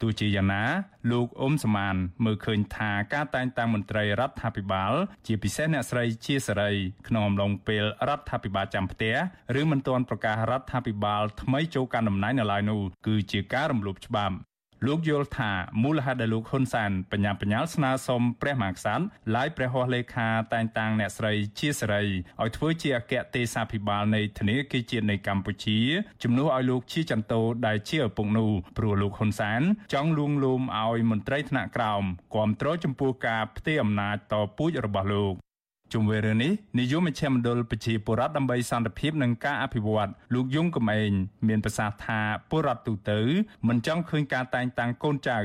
[0.00, 0.64] ទោះជាយ៉ាងណា
[1.10, 4.92] លោកអ៊ុំសមានមើលឃើញថាការតែងតាំងមន្ត្រីរដ្ឋាភិបាល
[5.26, 6.72] ជាពិសេសអ្នកស្រីជាសេរី
[7.08, 9.14] ក្នុងអំឡុងពេលរដ្ឋាភិបាលចាំផ្ទះ
[9.60, 14.36] ឬមិនទាន់ប្រកាសរដ្ឋាភិបាលថ្មីចូលកាន់តំណែងនៅឡើយនោះគឺជាការរំលោភច្បាប់
[14.84, 15.52] លោកយល់ថា
[15.82, 19.02] មូលហេតុដែលលោកហ៊ុនសែនបញ្ញាបញ្ញាលស្នើសុំព្រះមហាក្សត្រ
[19.34, 22.02] ឡាយព្រះហស្ថលេខាតែងតាំងអ្នកស្រីជាសេរី
[22.42, 25.78] ឲ្យធ្វើជាអគ្គទេសាភិបាលនៃធនាគារជាតិនៃកម្ពុជា
[26.22, 32.04] ជំនួសឲ្យលោកជាចន្ទោដែលជាឪពុកនោះព្រោះលោកហ៊ុនសែនចង់លួងលោមឲ្យមន្ត្រីថ្នាក់ក្រោម
[32.34, 35.45] គ្រប់គ្រងចំពោះការផ្ទេរអំណាចតពូជរបស់លោក
[35.92, 41.10] ជុំវិញរឿងនេះនាយកមជ្ឈមណ្ឌលប្រជាពលរដ្ឋដើម្បីសន្តិភាពនិងការអភិវឌ្ឍលោកយងកំឯង
[41.48, 43.20] មានប្រសាសន៍ថាពលរដ្ឋទូទៅ
[43.68, 45.38] មិនចង់ឃើញការតែងតាំងកូនចៅ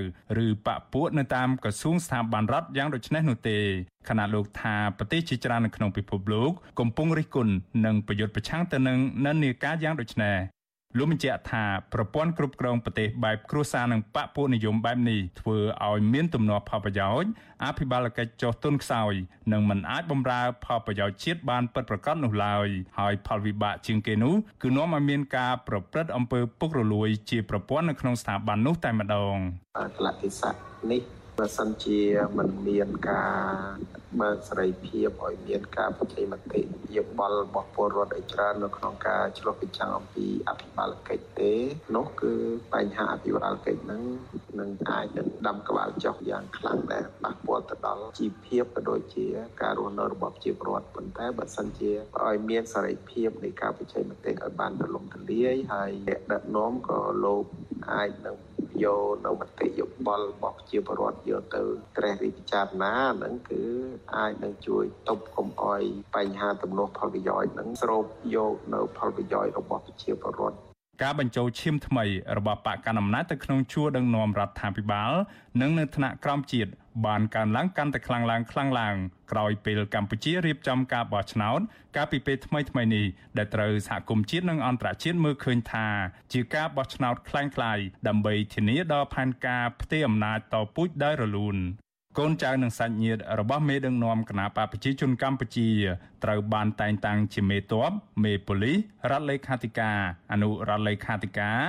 [0.46, 3.58] ឬបពពួកនៅតាមក្រសួងស្ថាប័នរដ្ឋយ៉ាងដូចនេះនោះទេ
[4.10, 7.54] ខណៈលោកថាប្រទេសជាច្រើននៅក្នុងពិភពលោកកំពុងរិះគន់
[7.86, 10.38] និងប្រយុទ្ធប្រឆាំងទៅនឹងនិន្នាការយ៉ាងដូចនេះ
[10.98, 17.32] លោកបញ្ជាក់ថាប្រព័ន្ធគ្រប់គ្រងប្រទេសបែបគ្រួសារនិងបកពួកនិយមបែបនេះធ្វើឲ្យមានទំនាស់ផលប្រយោជន៍
[17.66, 19.14] អភិបាលកិច្ចចុះទុនខ្សោយ
[19.52, 22.68] និងមិនអាចបម្រើផលប្រយោជន៍ជាតិបានពិតប្រាកដនោះឡើយ
[23.00, 29.36] ហើយផលវិបាកជាងគេនោះគឺនាំឲ្យមានការប្រព្រឹត្តអំពើពុករលួយជាប្រព័ន្ធនៅក្នុងស្ថាប័ននោះតែម្ដង
[29.98, 30.54] កលតិស័ក
[30.92, 31.02] នេះ
[31.42, 32.02] បើសិនជា
[32.38, 33.34] មិនមានការ
[34.22, 36.62] បើកសេរីភាពឲ្យមានការបញ្ចេញមតិ
[36.96, 41.54] យោបល់របស់ពលរដ្ឋឲ្យច្រើននៅក្នុងការឆ្លុះបញ្ចាំងអំពីអភិបាលកិច្ចទេ
[41.96, 42.34] នោះគឺ
[42.74, 44.04] បញ្ហាអភិបាលកិច្ចហ្នឹង
[44.60, 49.26] នឹងអាចនឹងដាំក្បាលចុះយ៉ាងខ្លាំងដែរប៉ះពាល់ទៅដល់ជីវភាពក៏ដូចជា
[49.62, 51.92] ការរស់នៅរបស់ប្រជាពលរដ្ឋប៉ុន្តែបើសិនជា
[52.24, 57.46] ឲ្យមានសេរីភាពនៃការបញ្ចេញមតិឲ្យបានទូលំទូលាយហើយអ្នកដឹកនាំក៏លោក
[57.94, 58.38] អាចនឹង
[58.84, 61.62] យកនៅមតិយោបល់របស់ប្រជាពលរដ្ឋយកទៅ
[61.98, 63.62] ត្រេះរិះពិចារណាហ្នឹងគឺ
[64.16, 65.82] អាចនឹងជួយទប់កុំអោយ
[66.16, 70.58] បញ្ហាទំនាស់ផលប្រយោជន៍នឹងស្រូបយកនៅផលប្រយោជន៍របស់ប្រជាពលរដ្ឋ
[71.04, 72.06] ការបញ្ចូលឈាមថ្មី
[72.38, 75.12] របស់បកកណ្ដាលអំណាចទៅក្នុងជួរដឹកនាំរដ្ឋាភិបាល
[75.62, 76.72] និងនៅថ្នាក់ក្រោមជាតិ
[77.07, 78.97] បានកើនឡើងកាន់តែខ្លាំងឡើងខ្លាំងឡើង
[79.33, 81.61] ក្រោយពេលកម្ពុជារៀបចំការបោះឆ្នោត
[81.97, 83.07] កាលពីពេលថ្មីថ្មីនេះ
[83.39, 85.89] ដែលត្រូវសហគមន៍ជាតិនិងអន្តរជាតិមើលឃើញថា
[86.33, 91.57] ជាការបោះឆ្នោតคล้ายៗដើម្បីធានាដល់ផែនការផ្ទេរអំណាចតពូជដោយរលូន
[92.20, 95.70] កូនចៅនិងសាច់ញាតិរបស់មេដឹកនាំគណបកប្រជាជនកម្ពុជា
[96.24, 97.92] ត្រូវបានតែងតាំងជាមេតប
[98.24, 98.78] មេប៉ូលីស
[99.12, 100.00] រដ្ឋលេខាធិការ
[100.32, 101.60] អនុរដ្ឋលេខាធិការ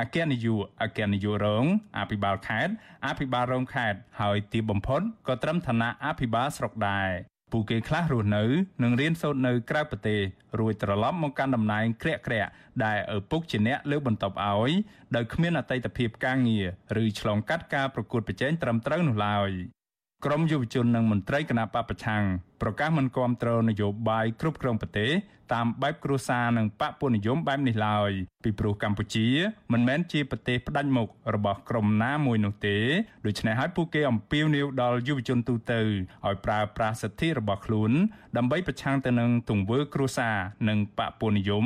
[0.00, 1.64] អគ្គនាយកអគ្គនាយករង
[1.98, 2.72] អភិបាលខេត្ត
[3.06, 7.10] អភិបាលរងខេត្តហើយទីបំផុតក៏ត្រឹមឋានៈអភិបាលស្រុកដែរ
[7.52, 8.44] ពួកគេខ្លះរស់នៅ
[8.82, 10.20] និងរៀនសូត្រនៅក្រៅប្រទេស
[10.58, 12.50] រួចត្រឡប់មកកាន់តំណែងក្រាក់ក្រាក់
[12.84, 14.72] ដែលឪពុកជាអ្នកលើកបន្ទប់ឲ្យ
[15.16, 16.66] ដោយគ្មានអតីតភាពការងារ
[17.02, 19.52] ឬឆ្លងកាត់ការប្រកួតប្រជែងត្រឹមត្រូវនោះឡើយ
[20.26, 22.22] ក្រមយុវជននិងមន្ត្រីគណៈបពប្រឆាំង
[22.62, 25.10] ប្រកាសមិនគាំទ្រនយោបាយគ្រប់គ្រងប្រទេស
[25.52, 28.10] តាមបែបគ្រួសារនិងបកពុនិយមបែបនេះឡើយ
[28.44, 29.26] ពីព្រោះកម្ពុជា
[29.72, 32.76] មិនមែនជាប្រទេសផ្ដាច់មុខរបស់ក្រុមណាមួយនោះទេ
[33.26, 35.80] ដូច្នេះហើយពួកគេអំពាវនាវដល់យុវជនទូទៅ
[36.26, 37.92] ឲ្យប្រើប្រាស់សិទ្ធិរបស់ខ្លួន
[38.36, 40.36] ដើម្បីប្រឆាំងទៅនឹងទង្វើគ្រួសារ
[40.68, 41.64] និងបកពុនិយម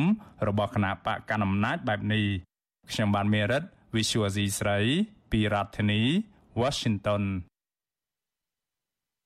[0.48, 2.24] របស់គណៈបកកណ្ដាលអំណាចបែបនេះ
[2.90, 3.62] ខ្ញុំបានមេរិត
[3.94, 4.78] Visual C ស្រី
[5.32, 6.02] ពីរដ្ឋធានី
[6.60, 7.24] Washington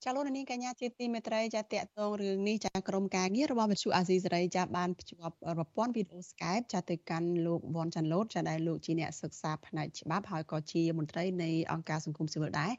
[0.05, 12.73] ចាលោកនាងកញ្ញាជាទីមេត្រីចាតកតងរឿងនេះចាក្រមការងាររបស់វិទ្យុអាស៊ីសេរីចាបានភ្ជាប់ប្រព័ន្ធវីដេអូ Skype ចាទៅកាន់លោកវ៉ាន់ចាន់ឡូតចាដែលលោកជាអ្នកសិក្សាផ្នែកច្បាប់ហើយក៏ជាមន្ត្រីនៃអង្គការសង្គមស៊ីវិលដែរ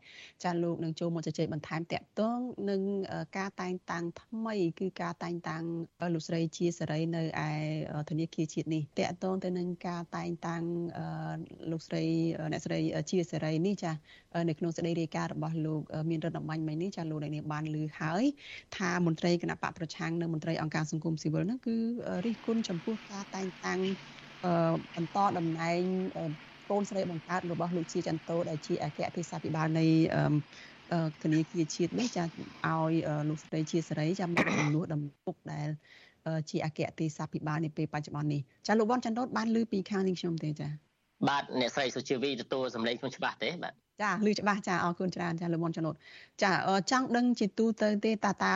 [0.44, 2.82] ចាលោកនឹងចូលមកជជែកបន្ថែមតកតងនឹង
[3.38, 5.64] ការតែងតាំងថ្មី គឺការតែងតាំង
[6.14, 7.50] លោកស្រីជាសេរីនៅឯ
[8.10, 10.64] ធនាគារជាតិនេះតកតងទៅនឹងការតែងតាំង
[11.72, 12.04] លោកស្រី
[12.52, 12.80] អ្នកស្រី
[13.12, 13.92] ជាសេរីនេះចា
[14.50, 18.24] នៅក្នុងសេចក្តីរាយការណ៍របស់លោកមានរដ្ឋអំបញ្ញមិញនេះចាលោកអ្នកនាងបានលើហើយ
[18.78, 21.76] ថាមន្ត្រីគណៈបកប្រឆាំងនិងមន្ត្រីអង្គការសង្គមស៊ីវិលហ្នឹងគឺ
[22.26, 23.80] រិះគន់ចំពោះការតែងតាំង
[24.96, 25.82] បន្តតំណែង
[26.70, 29.86] កូនស្រីបង្កើតរបស់លោកជាចន្ទោដែលជាអគ្គទេសាភិបាលនៃ
[31.24, 32.94] ធនាគារជាតិនេះចាឲ្យ
[33.30, 35.70] លោកស្រីជាសេរីចាំមកជំនួសដំពុកដែល
[36.50, 40.68] ជាអគ្គទេសាភិបាលនាពេលបច្ចុប្បន្ននេះចាលោកវ៉ាន់ចន្ទរបានលើពីខាងនេះខ្ញុំទេចា
[41.30, 45.96] បាទអ្នកស្រីសុជាវីទទួលសម្លេងខ្ញុំច្បាស់ទេបាទ ចាឮច្បាស់ចាអរគុណច្រើនចាលោកវ៉ាន់ចន្ទរ
[46.44, 46.52] ចា
[46.92, 48.54] ចង់ដឹងជាទូទៅទេតើតើ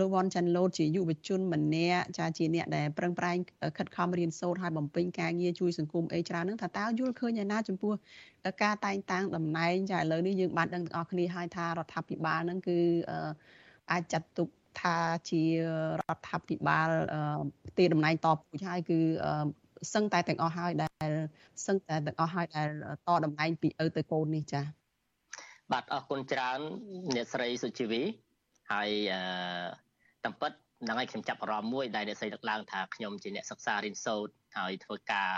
[0.00, 3.36] លោកវ៉ាន់ចន្ទរជាយុវជនម្នាក់ចាជាអ្នកដែលប្រឹងប្រែង
[3.78, 7.92] ខិតខំរៀនសូត្រហើយបំពេញការងារជួយសង្គមអីច្រើនហ្នឹងតើតើយល់ឃើញយ៉ាងណាចំពោះ
[8.62, 12.78] ការតែងតាំងតំណែងចាឥឡូវនេះយើងបានដឹងទាំងអស់គ្នាហើយថារដ្ឋាភិបាលហ្នឹងគឺ
[13.92, 14.48] អាចចាត់ទុក
[14.80, 14.96] ថា
[15.30, 15.42] ជា
[15.98, 16.88] រដ្ឋាភិបាល
[17.68, 18.98] ផ្ទេរតំណែងតពូជហើយគឺ
[19.94, 21.10] សឹងតែទាំងអស់ហើយដែល
[21.66, 22.68] សឹងតែទាំងអស់ហើយដែល
[23.08, 24.79] តតំណែងពីឪទៅកូននេះចា៎
[25.72, 26.60] បាទអរគុណច្រើន
[27.14, 28.02] អ្នកស្រីសុជីវី
[28.72, 29.20] ហើយអឺ
[30.24, 30.52] តាមពិត
[30.84, 35.30] ហ្នឹងហើយខ្ញុំចាប់អារម្មណ៍មួយដែលអ្នកស្រីលើកឡើងថាខ្ញុំជាអ្នកសិក្សារៀនសូត្រហើយធ្វើការ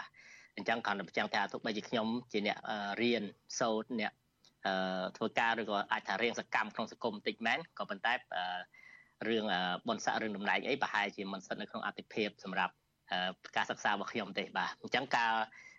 [0.56, 2.58] អញ្ចឹងគ្រាន់តែបញ្ជាក់ថាទោះបីជាខ្ញុំជាអ្នក
[3.02, 3.22] រៀន
[3.60, 4.12] សូត្រអ្នក
[5.16, 8.14] ធ្វើការឬក៏អាចថារៀងសកម្មក្នុងសង្គមបន្តិចមែនក៏ប៉ុន្តែ
[9.28, 9.44] រឿង
[9.88, 12.74] បនស័ករឿងតំណែងអីប្រហែលជាមិនស្ថិតនៅក្នុងអតិភិបសម្រាប់
[13.56, 15.32] ការសិក្សារបស់ខ្ញុំទេបាទអញ្ចឹងការ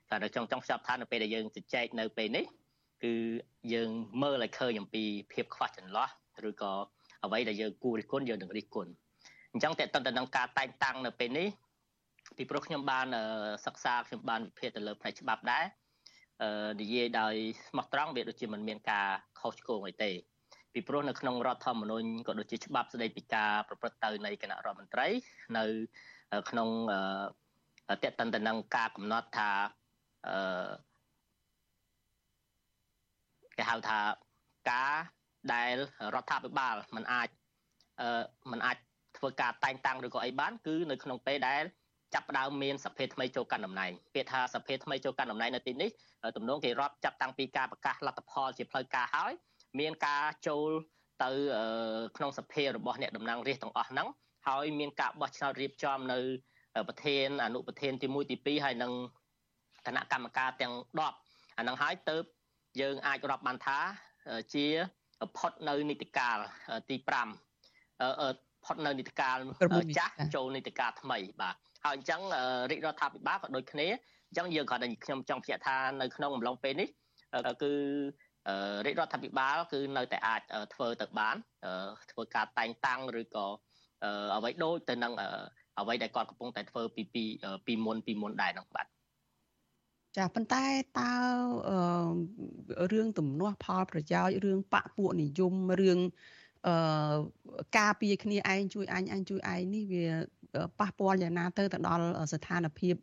[0.09, 2.45] តែចង់ចង់ខ្ចប់ថានៅពេលដែលយើងជជែកនៅពេលនេះ
[3.03, 3.13] គឺ
[3.73, 3.89] យើង
[4.21, 6.09] មើលឲ្យឃើញអំពីភាពខ្វះចន្លោះ
[6.49, 6.73] ឬក៏
[7.25, 8.91] អ្វីដែលយើងគួររិះគន់យើងនឹងរិះគន់
[9.53, 11.47] អញ្ចឹងតើតើទៅនឹងការតែងតាំងនៅពេលនេះ
[12.37, 13.07] ពីព្រោះខ្ញុំបាន
[13.65, 15.65] សិក្សាខ្ញុំបានវិភាគទៅលើផ្នែកច្បាប់ដែរ
[16.41, 17.33] អឺនិយាយដោយ
[17.67, 19.07] ស្មោះត្រង់វាដូចជាមិនមានការ
[19.39, 20.11] ខុសឆ្គងអីទេ
[20.73, 25.07] ពីព្រោះនៅក្នុងរដ្ឋធម្មនុញ្ញក៏ដូចជាច្បាប់ស្តីពីការប្រព្រឹត្តទៅនៃគណៈរដ្ឋមន្ត្រី
[25.57, 25.65] នៅ
[26.49, 26.69] ក្នុង
[28.03, 29.49] តេតិនទៅនឹងការកំណត់ថា
[30.27, 30.71] អឺ
[33.56, 33.98] គេហៅថា
[34.70, 34.92] ការ
[35.54, 35.76] ដែល
[36.14, 37.28] រដ្ឋាភិបាលมันអាច
[38.00, 38.76] អឺมันអាច
[39.18, 41.62] ធ្វើការតែងតាំងឬក៏អីបាន គឺនៅក្នុងពេលដែល
[42.14, 45.90] ចាប់ផ្ដើមមានសភាថ្មីចូលកាន់តំណែងពាក្យថាសភាថ្មីចូលកាន់តំណែងនៅទីនេះ
[46.36, 49.32] ទំនងគេរាប់ចាប់តាំងពីការប្រកាសលទ្ធផលជាផ្លូវការហើយ
[49.80, 50.70] មានការចូល
[51.22, 51.30] ទៅ
[52.16, 54.08] ក្នុងសភារបស់អ្នកតំណាងរាស្ត្រទាំងអស់ហ្នឹង
[54.48, 56.18] ហើយមានការបោះឆ្នោតរៀបចំនៅ
[56.88, 58.92] ប្រធានអនុប្រធានទី1ទី2ហើយនឹង
[59.86, 60.72] គណៈកម្មការទាំង
[61.16, 62.16] 10អាហ្នឹងហើយទៅ
[62.81, 63.77] យើងអាចរាប់បានថា
[64.53, 64.65] ជា
[65.37, 66.37] ផុតនៅនីតិកាល
[66.89, 66.95] ទី
[67.51, 68.29] 5អឺ
[68.65, 69.37] ផុតនៅនីតិកាល
[69.97, 71.55] ចាស់ចូលនីតិកាលថ្មីបាទ
[71.85, 72.21] ហើយអញ្ចឹង
[72.71, 73.87] រាជរដ្ឋាភិបាលក៏ដូចគ្នា
[74.27, 76.89] អញ្ចឹងយើងគ្រាន់តែខ្ញុំចង់បញ្ជាក់ថានៅក្នុងអំឡុងពេលនេះ
[77.63, 77.71] គឺ
[78.85, 80.41] រាជរដ្ឋាភិបាលគឺនៅតែអាច
[80.73, 81.35] ធ្វើទៅបាន
[82.11, 83.47] ធ្វើការតែងតាំងឬក៏
[84.35, 85.13] អ្វីដូចទៅនឹង
[85.79, 87.23] អ្វីដែលគាត់កំពុងតែធ្វើពីពី
[87.67, 88.87] ពីមុនពីមុនដែរនោះបាទ
[90.17, 90.65] ចាប៉ុន្តែ
[90.99, 91.11] តើ
[92.91, 95.99] រឿងទំនាស់ផលប្រយោជន៍រឿងបពពួកនិយមរឿង
[96.67, 97.17] អឺ
[97.77, 100.05] ការពារគ្នាឯងជួយអញអញជួយឯងនេះវា
[100.79, 102.95] ប៉ះពាល់យ៉ាងណាទៅទៅដល់ស្ថានភាព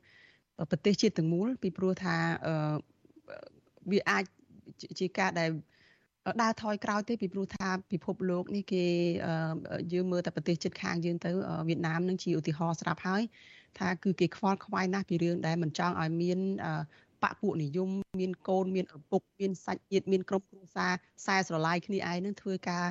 [0.70, 2.54] ប្រទេសជាតិទាំងមូលពីព្រោះថាអឺ
[3.90, 4.24] វាអាច
[4.98, 5.50] ជាការដែល
[6.42, 8.84] ដើរថយក្រោយទេពីព្រោះថាពិភពលោកនេះគេ
[9.92, 11.30] យើងមើលតែប្រទេសជិតខាងយើងទៅ
[11.68, 13.22] វៀតណាមនឹងជាឧទាហរណ៍ស្រាប់ហើយ
[13.78, 16.38] ថាគឺគេខ្វល់ខ្វាយណាស់ពីរឿងដែលមិនចង់ឲ្យមាន
[17.22, 17.88] បពពួកនិយម
[18.20, 22.84] មានកូនមានឪពុកមានសាច់ញាតិមានក្រុមគ្រួសារខ្សែស្រឡាយគ្នាឯងនឹងធ្វើការ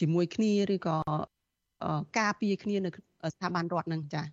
[0.00, 0.96] ជាមួយគ្នាឬក៏
[2.18, 2.90] ការពារគ្នានៅ
[3.32, 4.26] ស្ថាប័នរដ្ឋនឹងចា៎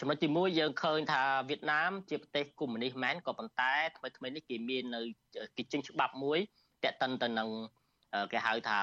[0.00, 5.00] ចំណុចទី1យើងឃើញថាវៀតណាម ជាប្រទេសកុម្មុយនីសមែនក៏ប៉ុន្តែថ្មីថ្មីនេះគេមាននៅ
[5.56, 6.38] គេចេញច្បាប់មួយ
[6.84, 7.48] តេតិនទៅនឹង
[8.32, 8.78] គេហៅថា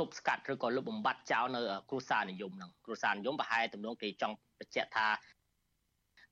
[0.00, 5.08] ទប់ស្កាត់ឬក៏លុបបំបាត់ចោលនៅគ្រួសារនិយមហ្នឹងគ្រួសារនិយមប្រហែលទំនងគេចង់បញ្ជាក់ថា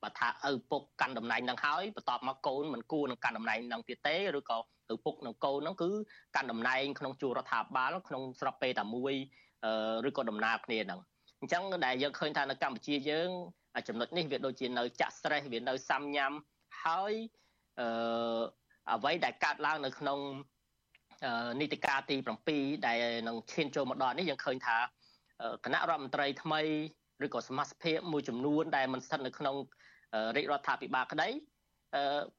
[0.02, 4.58] បើថាឪពុកកាន់តំណែងហ្នឹងហើយបន្ទាប់មកកូនមិនគួរនឹងកាន់តំណែងហ្នឹងទៀតទេឬក៏
[4.94, 5.90] ឪពុកនិងកូនហ្នឹងគឺ
[6.36, 9.14] កាន់តំណែងក្នុងជួររដ្ឋាភិបាលក្នុងស្របពេលតែមួយ
[10.08, 11.00] ឬក៏ដំណើរគ្នាហ្នឹង
[11.40, 13.30] អញ្ចឹងដែលយើងឃើញថានៅកម្ពុជាយើង
[13.88, 16.32] ចំណុចនេះវាដូចជានៅចាក់ stress វានៅសាំញ៉ាំ
[16.84, 17.12] ហើយ
[17.80, 17.86] អឺ
[18.92, 20.18] អ្វីដែលកើតឡើងនៅក្នុង
[21.60, 22.16] នីតិកាលទី
[22.50, 24.76] 7ដែលនឹងឈានចូលមកដល់នេះយើងឃើញថា
[25.64, 26.60] គណៈរដ្ឋមន្ត្រីថ្មី
[27.24, 29.56] ឬក៏សមាជិកមួយចំនួន ដែលមិនស្ថិតនៅក្នុង
[30.36, 31.28] រាជរដ្ឋាភិបាលក្តី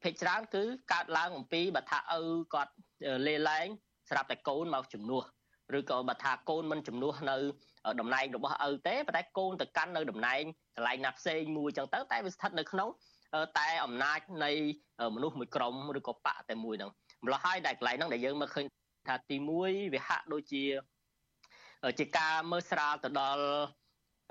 [0.03, 2.21] ភាគច្រើនគឺកើតឡើងអំពីបើថាឪ
[2.53, 2.71] គាត់
[3.27, 3.67] លេលែង
[4.09, 5.23] ស្រាប់តែកូនមកជំនួស
[5.77, 7.37] ឬក៏បើថាកូនមិនជំនួសនៅ
[7.99, 10.41] តំណែងរបស់ឪទេប៉ុន្តែកូនទៅកាន់នៅតំណែង
[10.75, 12.89] កន្លែងណាផ្សេងមួយចឹងទៅតែវាស្ថិតនៅក្នុង
[13.59, 14.51] តែអំណាចនៃ
[15.15, 16.91] មនុស្សមួយក្រុមឬក៏បកតែមួយហ្នឹង
[17.25, 18.65] ម្ល៉េះហើយដែលកន្លែងហ្នឹងដែលយើងមើលឃើញ
[19.07, 20.63] ថាទី1វាហាក់ដូចជា
[21.99, 23.43] ជាការមើលស្រាលទៅដល់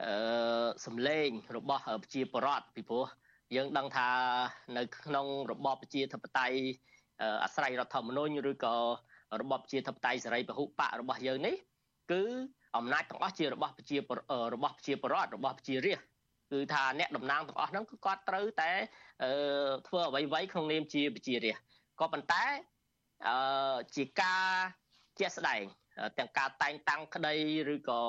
[0.02, 3.06] អឺសម្លេងរបស់ប្រជាពលរដ្ឋពីព្រោះ
[3.56, 4.08] យើងដឹងថា
[4.76, 6.58] នៅក្នុងរបបប្រជាធិបតេយ្យ
[7.44, 8.76] អាស្រ័យរដ្ឋធម្មនុញ្ញឬក៏
[9.40, 11.54] របបជាធិបតេយ្យសេរីពហុបករបស់យើងនេះ
[12.12, 12.22] គឺ
[12.76, 13.96] អំណាចទាំងអស់ជារបស់ប្រជា
[14.54, 16.14] របស់ប្រជាពលរដ្ឋរបស់ប្រជារាស្ត្រ
[16.52, 18.70] គឺថាអ្នកតំណាងទាំងអស់ហ្នឹងគឺគាត់ត្រូវតែ
[19.88, 21.64] ធ្វើអ្វីៗក្នុងនាមជាប្រជារាស្ត្រ
[22.00, 22.44] ក៏ប៉ុន្តែ
[23.26, 23.36] អឺ
[23.96, 24.46] ជាការ
[25.18, 25.62] ជាក់ស្ដែង
[26.18, 27.34] ទាំងការតែងតាំងក្តី
[27.74, 28.00] ឬក៏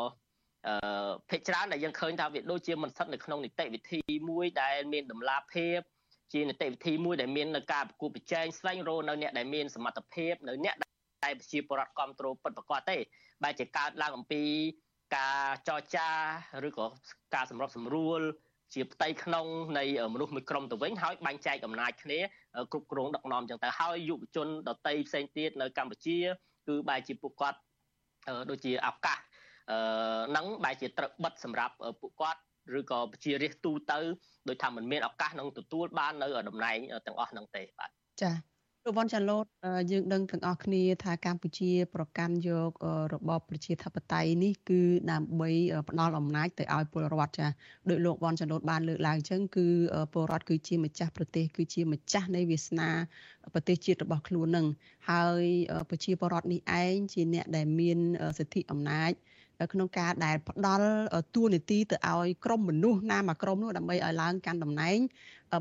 [0.68, 5.80] អឺភិកច្រើនដែលយើងឃើញថាវាដូចជាមិនស្ថិតនៅក្នុងនីតិវិធីមួយដែលមានតម្លាភាព
[6.34, 10.76] ជានីតិវិធីមួយដែលមាននៅការប្រគួតប្រជែងស្វែងរកនៅអ្នកដែលមានសមត្ថភាពនៅអ្នក
[11.26, 12.98] ដែលប្រជាពលរដ្ឋគ្រប់គ្រងពិតប្រាកដទេ
[13.44, 14.44] បែរជាកើតឡើងអំពី
[15.15, 16.10] ការចរចា
[16.68, 16.86] ឬក៏
[17.36, 18.22] ការសម្របសម្រួល
[18.76, 19.46] ជាផ្ទៃក្នុង
[19.78, 19.84] នៃ
[20.14, 22.20] មនុស្សមួយក្រុមទៅវិញហើយបែងចែកអំណាចគ្នា
[22.72, 26.18] គ្រប់គ្រងដឹកនាំចឹងទៅហើយយុវជនដតីផ្សេងទៀតនៅកម្ពុជា
[26.68, 27.60] គឺបែរជាពួកគាត់
[28.50, 29.18] ដូចជាឱកាស
[29.72, 29.78] អឺ
[30.36, 32.40] នឹងបែរជាត្រូវបិទសម្រាប់ពួកគាត់
[32.80, 34.00] ឬក៏ប្រជារាស្ត្រទូទៅ
[34.50, 37.90] ដោយថាมันមានឱកាសនឹងទទួលបាននៅតំណែងទាំងអស់ហ្នឹងទេបាទ
[38.22, 38.55] ចា៎
[38.88, 39.45] លោកវ៉ាន់ចាឡូត
[39.91, 42.71] យើងដឹងទាំងអស់គ្នាថាកម្ពុជា ប្រកាន់យក
[43.13, 45.50] របបប្រជាធិបតេយ្យនេះគឺដើម្បី
[45.89, 47.48] ផ្ដល់អំណាចទៅឲ្យពលរដ្ឋចា
[47.89, 49.67] ដោយលោកវ៉ាន់ចាឡូតបានលើកឡើងអញ្ចឹងគឺ
[50.13, 52.89] ពលរដ្ឋគឺជាម្ចាស់ប្រទេសគឺជាម្ចាស់នៃវាសនា
[53.54, 54.67] ប្រទេសជាតិរបស់ខ្លួននឹង
[55.10, 55.43] ហើយ
[55.89, 58.00] ប្រជាពលរដ្ឋនេះឯងជាអ្នកដែលមាន
[58.38, 59.12] សិទ្ធិអំណាច
[59.74, 60.88] ក្នុងការដែលផ្ដល់
[61.36, 64.98] តួនាទីទៅឲ្យក្រុមមនុស្សណាមួយក្រុមនោះដើម្បីឲ្យឡើងកាន់តំណែង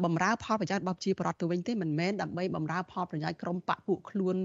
[0.05, 4.37] បំរើផលប្រយោជន៍របស់ប្រជាពលរដ្ឋទៅវិញទេមិនមែនដើម្បីបំរើផលប្រយោជន៍ក្រុមបពពួកខ្លួន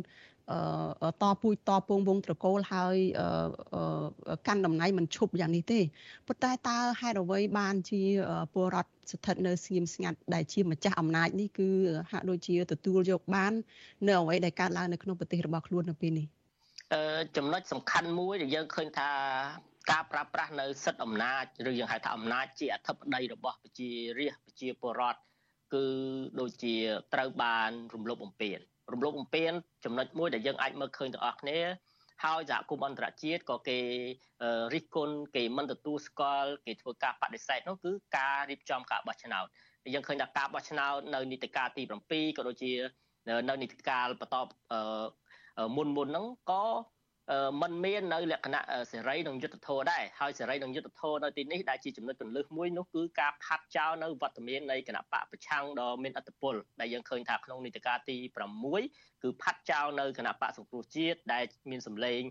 [1.21, 2.95] តពូជតពងវងត្រកូលហើយ
[4.47, 5.79] កាន់តំណែងមិនឈប់យ៉ាងនេះទេ
[6.27, 8.01] ប៉ុន្តែតើហេតុអ្វីបានជា
[8.53, 11.69] ពលរដ្ឋស្ថិតនៅស្ងៀមស្ងាត់ដែលជាម្ចាស់អំណាចនេះគឺ
[12.11, 13.53] ហាក់ដូចជាទទួលយកបាន
[14.07, 16.38] នៅអ្វីដែលកើតឡើងនៅក្នុងប្រទេសរបស់ខ្លួននៅពេលនេះ
[17.37, 19.09] ចំណុចសំខាន់មួយដែលយើងឃើញថា
[19.91, 25.19] ការប្រើប្រាស់នៅសិទ្ធិអំណាចឬយើងហៅថាអំណាចជាអធិបតីរបស់ប្រជារាស្ត្រប្រជាពលរដ្ឋ
[25.73, 25.85] គឺ
[26.39, 26.75] ដូចជា
[27.13, 28.59] ត្រូវបានរំលោភបំពាន
[28.93, 29.51] រំលោភបំពាន
[29.85, 31.59] ចំណុចមួយដែលយើងអាចមើលឃើញទាំងអស់គ្នា
[32.23, 33.79] ហើយសហគមន៍អន្តរជាតិក៏គេ
[34.73, 39.45] រិះគន់គេមិនទទួលស្គាល់គេធ្វើការបដិសេធនោះគឺការរៀបចំការបោះឆ្នោត
[39.93, 42.73] យើងឃើញថាការបោះឆ្នោតនៅនីតិកាលទី7ក៏ដូចជា
[43.49, 44.35] នៅនីតិកាលបន្ត
[45.75, 46.63] មុនមុនហ្នឹងក៏
[47.61, 58.17] มันមាននៅលក្ខណៈសេរីនិងយុត្តិធម៌ដែរហើយសេរីនិងយុត្តិធម៌នៅទីនេះដែលជាចំណុចកន្លឹះមួយនោះគឺការផាត់ចោលនៅវត្តមាននៃគណៈបកប្រឆាំងដ៏មានអធិបុលដែលយើងឃើញថាក្នុងនីតិកាលទី
[58.69, 62.21] 6គឺផាត់ចោលនៅគណៈបកសង្គ្រោះជាតិដែលមានសម្លេង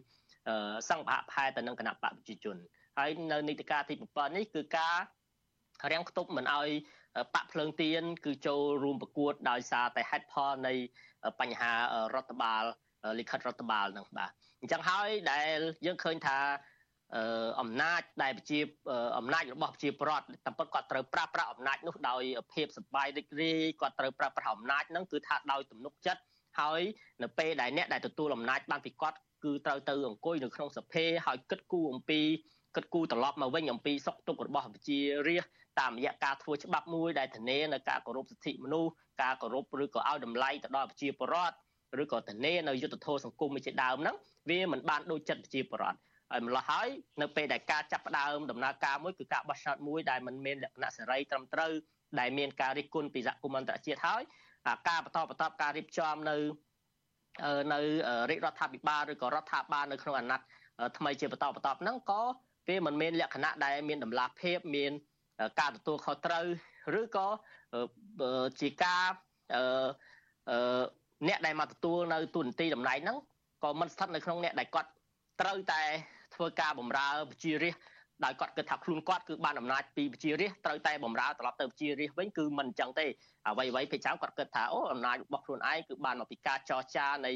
[0.88, 2.56] សង្ឃផែទៅនឹងគណៈបកប្រជាជន
[2.98, 4.96] ហើយនៅនីតិកាលទី7នេះគឺការ
[5.92, 6.68] រាំងខ្ទប់មិនឲ្យ
[7.34, 10.74] បកភ្លើងទៀនគឺចូលរួមប្រកួតដោយសារតែហេតុផលនៃ
[11.40, 11.72] បញ្ហា
[12.14, 12.64] រដ្ឋបាល
[13.18, 14.30] លិខិតរដ្ឋបាលនឹងបាទ
[14.60, 16.38] អញ្ចឹងហើយដែលយើងឃើញថា
[17.60, 18.58] អំណាចដែលប្រជា
[19.18, 26.22] អំណាចរបស់ប្រជាប្រដ្ឋតាមពិតគាត់ត្រូវប្រើប្រាស់អំណាចនោះដោយភាពសប្បាយរីករាយគាត់ត្រូវប្រើប្រាស់អំណាចហ្នឹងគឺថាដោយទំនុកចិត្ត
[26.60, 26.80] ហើយ
[27.22, 32.20] នៅពេលដែលអ្នកដែលទទួលអំណាចបានពីគាត់គឺត្រូវទៅអង្គុយនៅក្នុងសភាហើយគិតគូរអំពី
[32.76, 38.90] គិតគូរត្រឡប់មកវិញអំពីសុខទុក្ខរបស់ប្រជារាស្ត្រតាមរយៈការធ្វើច្បាប់មួយដែលធានានៅការគោរពសិទ្ធិមនុស្ស
[39.22, 41.56] ការគោរពឬក៏ឲ្យតម្លៃទៅដល់ប្រជាពលរដ្ឋ
[42.02, 44.16] ឬក៏ធានានៅយុទ្ធធម៌សង្គមជាដើមហ្នឹង
[44.50, 45.98] វាមិនបានដូចចិត្តប្រជាពលរដ្ឋ
[46.30, 46.88] ហើយម្ល៉េះហើយ
[47.20, 51.72] នៅពេលដែលការចាប់ផ្ដើមដំណើរការមួយគឺការបោះឆ្នោតមួយដែលមិនមានលក្ខណៈសេរីត្រឹមត្រូវ
[52.20, 54.22] ដែលមានការរិះគន់ពីសហគមន៍អន្តរជាតិហើយ
[54.88, 56.36] ការបន្តបន្តការរៀបចំនៅ
[57.72, 57.80] នៅ
[58.30, 60.46] រាជរដ្ឋាភិបាលឬក៏រដ្ឋាភិបាលនៅក្នុងអាណត្តិ
[60.98, 62.22] ថ្មីជាបន្តបន្តហ្នឹងក៏
[62.68, 64.92] វាមិនមានលក្ខណៈដែលមានតម្លាភាពមាន
[65.60, 66.44] ការទទួលខុសត្រូវ
[67.00, 67.28] ឬក៏
[68.60, 69.08] ជាការ
[69.54, 73.16] អ្នកដែលមកទទួលនៅទូនទីតំណែងហ្នឹង
[73.64, 74.90] ក៏មិនស្ថិតនៅក្នុងអ្នកដែលគាត់
[75.40, 75.82] ត្រូវតែ
[76.34, 77.82] ធ្វើការបម្រើប្រជារាស្ត្រ
[78.24, 83.06] ដោយគាត់គិតថាខ្លួនគាត់គឺបានអំណាចពីប្រជារាស្ត្រត្រូវតែបម្រើត្រឡប់ទៅប្រជារាស្ត្រវិញគឺមិនអញ្ចឹងទេ
[83.48, 87.32] អ្វីអ្វីពេលចាំគាត់គិតថាអូអំណាចរបស់ខ្លួនឯងគឺបានមកពីការចរចានៃ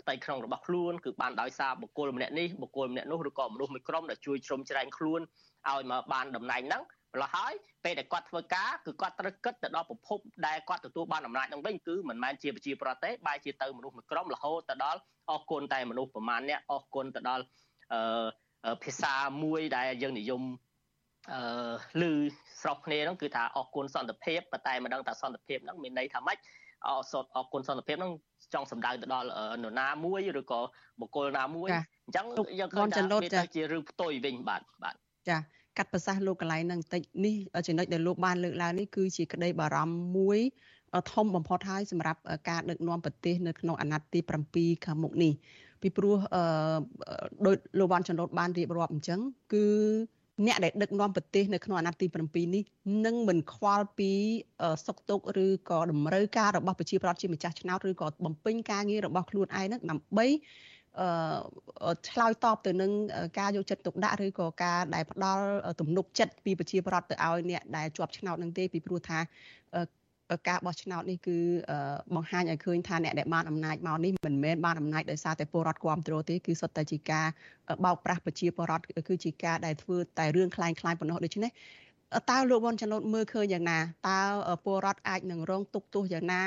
[0.00, 5.20] ផ្ទៃក្នុងរបស់ខ្លួនគឺបានដោយសារបុគ្គលម្នាក់នេះបុគ្គលម្នាក់នោះឬក៏មនុស្សមួយក្រុមដែលជួយជ្រោមជ្រែងខ្លួន
[5.68, 6.82] ឲ្យមកបានតំណែងហ្នឹង
[7.14, 7.52] ម្ល៉េះហើយ
[7.84, 17.44] ពេលដែលគាត់ធ្វើការគឺគាត់ត្រូវគិតទៅដល់ប្រភពដែលគាត់ទទួលបានអំណាចនឹងវិញគឺមិនមែនជាប្រជាប្រដ្ឋទេបែរជាទៅមនុស្សមួយក្រុមរហូតទៅដល់អស់គុណតែមនុស្សប្រមាណអ្នកអស់គុណទៅដល់
[17.92, 20.42] អឺភាសាមួយដែលយើងនិយម
[21.32, 22.12] អឺឮ
[22.60, 26.38] ស្រុកគ្នាហ្នឹងគឺថាអស់គុណសន្តិភាពប៉ុន្តែមិនដឹងថាសន្តិភាពហ្នឹងមានន័យថាម៉េច
[26.86, 28.12] អសតអរគុណសន្តិភាពហ្នឹង
[28.54, 29.28] ចង់សម្ដៅទៅដល់
[29.62, 30.60] នរណាមួយឬក៏
[31.00, 31.68] បុគ្គលណាមួយ
[32.06, 32.26] អញ្ចឹង
[32.60, 34.94] យើងឃើញថាវាទៅជារឿងផ្ទុយវិញបាទបាទ
[35.28, 35.38] ចា
[35.78, 37.34] កាត់ប្រសាសន៍លោកកន្លែងហ្នឹងបន្តិចនេះ
[37.66, 40.38] ចំណុចដែលលោកបានលើកឡើងនេះគឺជាក្តីបារម្ភមួយ
[41.12, 44.20] ធំបំផុតហើយសម្រាប់ការដឹកនាំប្រទេសនៅក្នុងអាណត្តិទី
[44.52, 45.32] 7ខាងមុខនេះ
[45.82, 46.42] ពីព្រោះអឺ
[47.46, 49.20] ដោយលោកវ៉ាន់ចន្លូតបានរៀបរាប់អញ្ចឹង
[49.52, 49.66] គឺ
[50.46, 52.64] អ្នកដែលដឹកនាំប្រទេសនៅក្នុងអាណត្តិទី7នេះ
[53.06, 54.10] នឹងមិនខ្វល់ពី
[54.86, 60.77] សុខទុក្ខឬក៏តម្រូវការរបស់ប្រជាប្រដ្ឋជាម្ចាស់ឆ្នោតឬក៏បំពេញការងាររបស់ខ្លួនឯងនឹងដើម្បីអឺ
[62.09, 62.91] ឆ្លើយតបទៅនឹង
[63.39, 65.45] ការយកចិត្តទុកដាក់ឬក៏ការដែលផ្ដល់
[65.79, 69.19] ទំនុកចិត្តពីប្រជាប្រដ្ឋទៅឲ្យអ្នកដែលជាប់ឆ្នោតនឹងទេពីព្រោះថា
[70.49, 71.37] ការបោះឆ្នោតនេះគឺ
[72.15, 77.27] បង្ហាញឲ្យឃើញថាអ្នកដែលបានអំណាចមកនេះមិនមែនបានអំណាចដោយសារតែពលរដ្ឋគ្រប់គ្រងទេគឺសុទ្ធតែជាការ
[77.85, 81.51] បោកប្រាស់ប្រជាពលរដ្ឋគឺជាការដែលធ្វើតែរឿងคล้ายคล้ายប៉ុណ្ណោះដូច្នេះ
[82.30, 84.20] តើលោកវ៉ាន់ចន្ទមើលឃើញយ៉ាងណាតើ
[84.64, 86.40] ពលរដ្ឋអាចនឹងរងទុកទោសយ៉ាងណា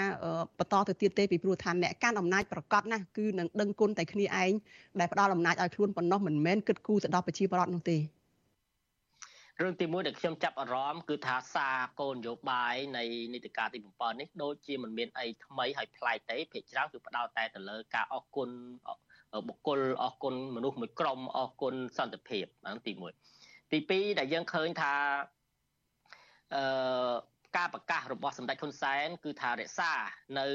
[0.58, 4.52] បន្តទៅទៀតទេពីព្រោះថាអ្នកកាន់អំណាចប្រកាសណាស់គឺនឹងដឹងគុណតែគ្នាឯង
[5.00, 7.98] ដែលផ្ដល់អំណាចឲ្យខ្លួនប៉ុណ្ណោះមិនមែនគិតគូរទៅដល់ប្រជាពលរដ្ឋនោះទេ
[9.62, 18.50] រឿងទី1ដែលខ្ញុំចាប់អារម្មណ៍គឺថាសារគោលនយោបាយនៃនីតិកាលទី7នេះដូចជាមិនមានអីថ្មីហើយប្លែកទេភាគច្រើនគឺផ្ដោតតែទៅលើការអរគុណ
[19.48, 24.94] បុគ្គលអរគុណមនុស្សមួយក្រុមអរគុណសន្តិភាពហ្នឹងទី1ទី2ដែលយើងឃើញថា
[26.56, 27.14] អឺ
[27.58, 29.92] ការប្រកាសរបស់សម្ដេចហ៊ុនសែនគឺថារក្សា
[30.40, 30.48] នៅ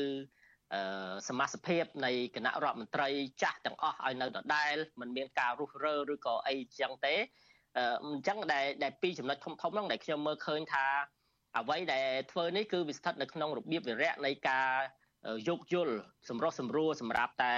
[1.28, 3.09] សមាជិកភាពនៃគណៈរដ្ឋមន្ត្រី
[3.42, 7.14] ចាស់ទាំងអស់ឲ្យនៅដដែលមិនមានការរុះរើឬក៏អីចឹងទេ
[8.04, 10.87] អញ្ចឹងដែលដែលពីរចំណុចធំធំហ្នឹងដែលខ្ញុំមើលឃើញថា
[11.59, 14.70] អ្វីដែលធ្វើនេះគឺវាស្ថិតនៅក្នុងរបៀបវិរៈនៃការ
[15.48, 15.96] យោគយល់
[16.28, 17.56] សម្រុះសម្រួលសម្រាប់តែ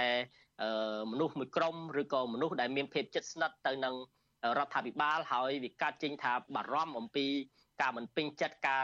[1.11, 3.95] មនុស្សមួយក្រុមឬក៏មនុស្សដែលមានភាពជិតស្និទ្ធទៅនឹង
[4.57, 7.27] រដ្ឋាភិបាលហើយវាកាត់ចេញថាបារម្ភអំពី
[7.81, 8.83] ការមិនពេញចិត្តការ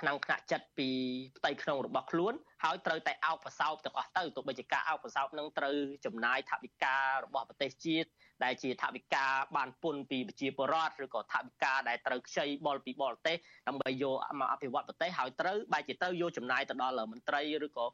[0.00, 0.88] ខ្នងខ្នាក់ចិត្តពី
[1.36, 5.76] ផ្ទៃក្នុងរបស់ខ្លួនហើយត្រូវតែអោបប្រសោបទាំងអស់ទៅទោះបីជាការអោបប្រសោបនឹងត្រូវ
[6.06, 8.08] ចំណាយថវិការបស់ប្រទេសជាតិ
[8.44, 9.26] ដែលជាថវិកា
[9.56, 13.36] បានពុនពីប្រជាពលរដ្ឋឬក៏ថវិកាដែលត្រូវខ្ចីបលពីបរទេស
[13.68, 17.86] ដើម្បីយកមកអភិវឌ្ឍប្រទេសហើយត្រូវបែរជាទៅយកចំណាយទៅដល់មន្ត្រីឬក៏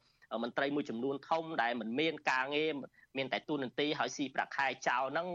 [0.42, 2.72] មន្ត្រីមួយចំនួនធំដែលមិនមានការងារ
[3.16, 5.28] មានតែទូនន្ទីហើយស៊ីប្រាក់ខែចោលហ្នឹង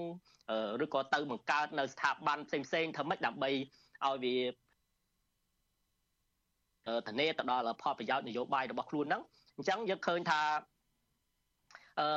[0.84, 3.52] ឬក៏ទៅបង្កើតនៅស្ថាប័នផ្សេងផ្សេងធ្វើម៉េចដើម្បី
[4.06, 4.38] ឲ្យវា
[7.08, 9.22] ធានាទៅដល់ផលប្រយោជន៍នយោបាយរបស់ខ្លួនហ្នឹង
[9.56, 10.42] អញ្ចឹងយើងឃើញថា
[12.00, 12.08] អឺ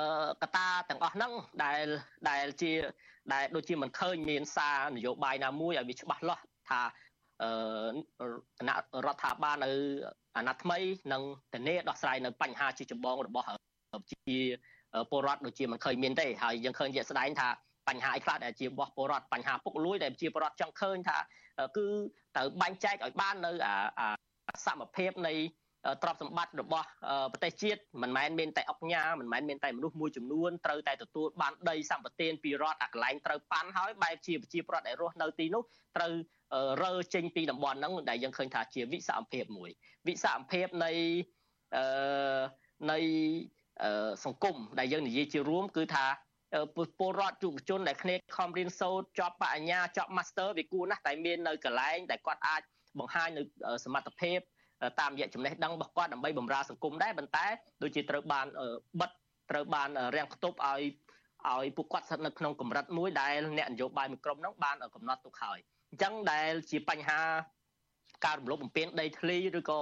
[0.42, 1.32] កតាទាំងអស់ហ្នឹង
[1.64, 1.84] ដែល
[2.28, 2.72] ដែលជា
[3.32, 6.80] ដែលដូចជាមិនឃើញមានសារនយោបាយណាមួយឲ្យវាច្បាស់លាស់ថា
[7.42, 7.50] អឺ
[8.58, 8.74] គណៈ
[9.06, 9.70] រដ្ឋាភិបាលនៅ
[10.36, 10.78] អាណត្តិថ្មី
[11.12, 11.22] នឹង
[11.52, 13.46] ធានាដោះស្រាយនៅបញ្ហាជាចម្បងរបស់
[14.12, 14.36] ជា
[15.10, 17.48] ពលរដ្ឋដូចជាមិនឃើញមានទេហើយយើងឃើញជាក់ស្ដែងថា
[17.88, 21.18] បញ្ហាអីខ្លះដែលជារបស់ពលរដ្ឋបញ្ហាពុកលួយដែលជាពលរដ្ឋចង់ឃើញថា
[21.76, 21.86] គឺ
[22.36, 24.08] ត្រូវបែងចែកឲ្យបាននៅអា
[24.66, 25.34] សមភាពនៃ
[26.02, 26.86] ទ្រព្យសម្បត្តិរបស់
[27.32, 35.62] ប្រទេសជាតិមិនមែនមានតែអុកញ៉ាមិនមែនមានតែមនុស្សមួយចំនួនត្រូវតែទទួលបានដីសម្បត្តិពីរដ្ឋអាកន្លែងត្រូវប៉ាន់ហើយបែបជាប្រជាប្រដ្ឋដែលរស់នៅទីនោះ
[35.96, 36.12] ត្រូវ
[36.84, 39.70] រើចេញពីតំបន់ហ្នឹងដែលយើងឃើញថាជាវិសមភាពមួយ
[40.08, 40.90] វិសមភាពនៃ
[41.76, 42.42] អឺ
[42.92, 42.98] នៃ
[44.24, 46.06] សង្គមដែលយើងនិយាយជារួមគឺថា
[46.98, 52.62] ពលរដ្ឋយុវជនដែលគ្នាខំរៀនសូត្រជាប់បញ្ញាជាប់ Master វាគួរណាស់តែមាននៅកន្លែងដែលគាត់អាច
[52.98, 53.42] បង្ហាញនៅ
[53.84, 54.38] សមត្ថភាព
[55.00, 57.46] តាមរយៈចំណេះដឹងរបស់គាត់ដើម្បីបម្រើសង្គមដែរប៉ុន្តែ
[57.82, 58.46] ដូចជាត្រូវបាន
[59.00, 59.10] បិទ
[59.50, 60.82] ត្រូវបានរាំងខ្ទប់ឲ្យ
[61.48, 65.58] ឲ្យពួកគាត់ស្ថិតនៅក្នុងកម្រិតមួយដែលអ្នកនយោបាយមួយក្រុមហ្នឹងបានកំណត់ទុកហើយ
[65.90, 67.20] អញ្ចឹងដែលជាបញ្ហា
[68.24, 69.80] ការរំលោភបំពានដីធ្លីឬក៏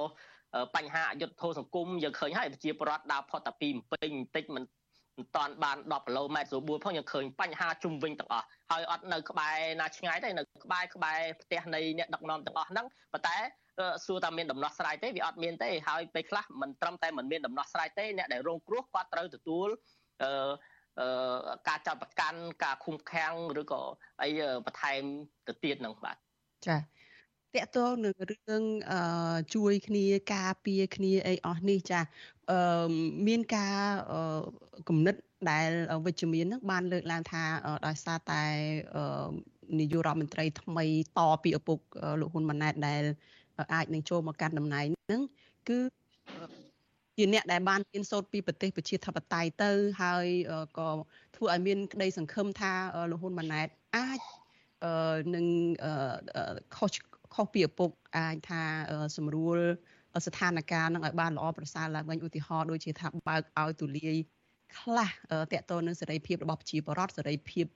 [0.76, 4.64] បញ្ហាអយុត្តិធម៌សង្គមយើងឃើញហើយប្រជាពលរដ្ឋដើរផុតតែពីពេញបន្តិចមិន
[5.18, 13.36] មិនតាន់បាន10គីឡូម៉ែត្រស្រួលបួលផងយើងឃើញបញ្ហាជុំវិញទាំងអស់ហើយអត់នៅក្បែរណាឆ្ងាយទេនៅក្បែរក្បែរផ្ទះនៃអ្នកដឹកនាំទាំងអស់ហ្នឹងប៉ុន្តែ
[14.06, 19.68] សួរថាមានដំណោះស្រាយទេវាអត់មានទេហើយពេលខ្លះមិនត្រឹមតែមិនមានដំណោះស្រាយទេអ្នកដែលរងគ្រោះគាត់ត្រូវទទួល
[20.22, 20.52] អឺ
[21.68, 23.82] ការចាត់ប្រកាន់ការឃុំឃាំងឬក៏
[24.22, 24.28] អី
[24.66, 25.02] បន្ថែម
[25.46, 26.16] ទៅទៀតនឹងបាទ
[26.66, 26.76] ចា
[27.56, 32.00] តកតងនឹងរឿងអឺជួយគ្នាការពារគ្នាអីអស់នេះចា
[32.50, 32.92] អឺ
[33.26, 33.76] មានការ
[34.88, 35.14] គំនិត
[35.50, 35.70] ដែល
[36.06, 37.42] វិជ្ជមាននឹងបានលើកឡើងថា
[37.86, 38.42] ដោយសារតែ
[39.78, 40.86] នាយករដ្ឋមន្ត្រីថ្មី
[41.18, 41.78] តពីឪពុក
[42.20, 43.02] លោកហ៊ុនម៉ាណែតដែល
[43.74, 45.22] អាចនឹងចូលមកកាន់តំណែងហ្នឹង
[45.68, 45.78] គឺ
[47.16, 49.70] ជាអ្នកដែលបានរៀនសូត្រពីប្រទេសប្រជាធិបតេយ្យទៅ
[50.02, 50.26] ហើយ
[50.78, 50.88] ក៏
[51.36, 52.72] ធ្វើឲ្យមានក្តីសង្ឃឹមថា
[53.10, 54.20] លោកហ៊ុនម៉ាណែតអាច
[55.34, 55.46] នឹង
[56.76, 56.90] ខុស
[57.34, 58.62] ខុសពីឪពុកអាចថា
[59.16, 59.58] សម្រួល
[60.26, 64.16] ស្ថានភាពនឹងឲ្យបានល្អប្រសើរឡើងវិញឧទាហរណ៍ដូចជាថាបើកឲ្យទូលាយ
[64.78, 65.10] ខ្លះ
[65.52, 67.66] តកតនឹងសេរីភាពរបស់ប្រជាពលរដ្ឋសេរីភាព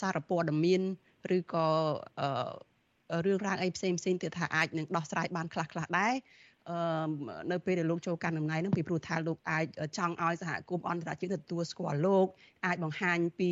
[0.00, 0.82] សារព័ត៌មាន
[1.36, 1.66] ឬក៏
[3.26, 6.14] រឿងរ៉ាវអីផ្សេងផ្សេងទៀតថាអាចនឹងដោះស្រាយបានខ្លះខ្លះដែរ
[6.70, 6.76] អឺ
[7.52, 9.64] នៅពេលដែលលោកចូលកាន់តំណែងហ្នឹងពីព្រោះថាលោកអាច
[9.96, 12.26] ចង់ឲ្យសហគមន៍អន្តរជាតិទទួលស្គាល់លោក
[12.66, 13.50] អាចបង្ហាញពី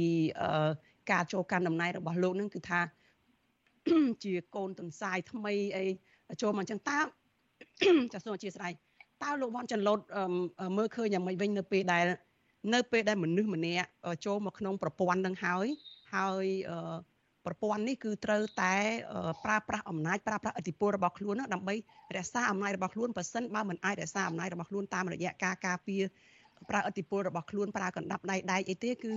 [1.10, 2.80] ការចូលកាន់តំណែងរបស់លោកហ្នឹងគឺថា
[4.24, 5.84] ជាកូនទន្សាយថ្មីអី
[6.42, 7.00] ចូលមកអញ្ចឹងតើ
[8.12, 8.72] ចាសសូមអធិស្ឋាន
[9.22, 9.98] តើលោកវ៉ាន់ចន្លូត
[10.76, 12.04] មើលឃើញយ៉ាងម៉េចវិញនៅពេលដែល
[12.74, 13.88] នៅពេលដែលមនុស្សម្នាក់
[14.26, 15.66] ចូលមកក្នុងប្រព័ន្ធនឹងហើយ
[16.14, 16.46] ហើយ
[17.46, 18.74] ប្រព័ន្ធនេះគឺត្រូវតែ
[19.44, 21.74] ប្រើប្រាស់អំណាចប្រើប្រាស់ឥទ្ធិពលរបស់ខ្លួនដើម្បី
[22.16, 26.02] រក្សាអំណាចរបស់ខ្លួនប៉ះសិនបើមិនអាចរក្សាអំណាចរបស់ខ្លួនតាមរយៈការការពារ
[26.70, 29.12] ប្រើឥទ្ធិពលរបស់ខ្លួនប្រើកណ្ដាប់ដៃដែកអីទេគឺ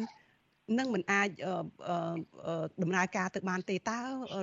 [0.77, 1.29] នឹងមិនអាច
[2.81, 3.99] ដំណើរការទៅបានទេតើ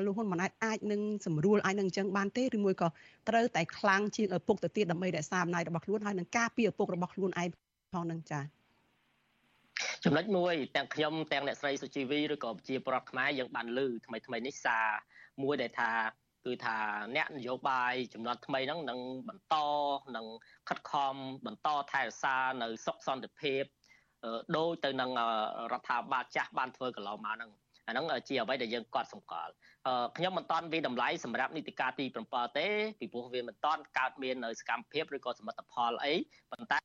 [0.07, 2.89] លោកហ៊ុនម៉ាណែតអាចនឹងសម្រួលអាចនឹងអញ្ចឹងបានទេឬមួយក៏
[3.29, 7.49] ត្រូវតែខ្លាំងជាងឪពុកទៅទៀតដើម្បីរក្សាអំណាចរបស់ខ្លួនហើយនឹងការពារឪពុករបស់ខ្លួនឯង
[7.95, 8.45] ផងនឹងចា៎
[10.05, 14.87] ចំណុចមួយទាំងខ្ញុំទាំងអ្នកស្រីសុជីវីឬក៏ជាប្រដ្ឋខ្មែរយើងបានលើថ្មីថ្មីនេះសារ
[15.43, 15.91] មួយដែលថា
[16.47, 16.77] គឺថា
[17.17, 19.57] អ្នកនយោបាយចំនួនថ្មីហ្នឹងនឹងបន្ត
[20.17, 20.27] នឹង
[20.69, 21.15] ខិតខំ
[21.47, 23.63] បន្តថែរក្សានៅសុខសន្តិភាព
[24.57, 25.11] ដូចទៅនឹង
[25.73, 27.51] រដ្ឋាភិបាលចាស់បានធ្វើកន្លងមកហ្នឹង
[27.87, 29.53] អាហ្នឹងជាអ្វីដែលយើងកត់សម្គាល់
[30.17, 32.67] ខ្ញុំមិនតន់វិតម្លៃសម្រាប់នីតិកាលទី7ទេ
[33.01, 36.15] ពីព្រោះវាមិនតន់កើតមាននៅសកម្មភាពឬក៏សមិទ្ធផលអី
[36.51, 36.81] ប៉ុន្តែ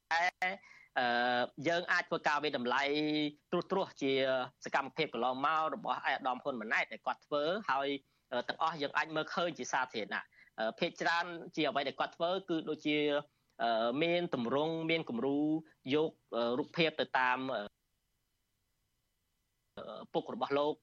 [1.00, 2.84] អឺយើងអាចធ្វើការវិតម្លៃ
[3.52, 4.12] ត្រួសត្រាសជា
[4.66, 7.88] សកម្មភាពកន្លងមករបស់អាយដាមហ៊ុនម៉ាណែតដែលគាត់ធ្វើហើយ
[8.48, 10.24] ទាំងអស់យើងអាចមើលឃើញជាសាធារណៈ
[10.80, 11.26] ភាគច្រើន
[11.56, 12.98] ជាអ្វីដែលគាត់ធ្វើគឺដូចជា
[14.04, 15.40] មានតម្រង់មានគំរូ
[15.94, 16.12] យក
[16.60, 17.40] រូបភាពទៅតាម
[20.14, 20.76] ពុករបស់លោក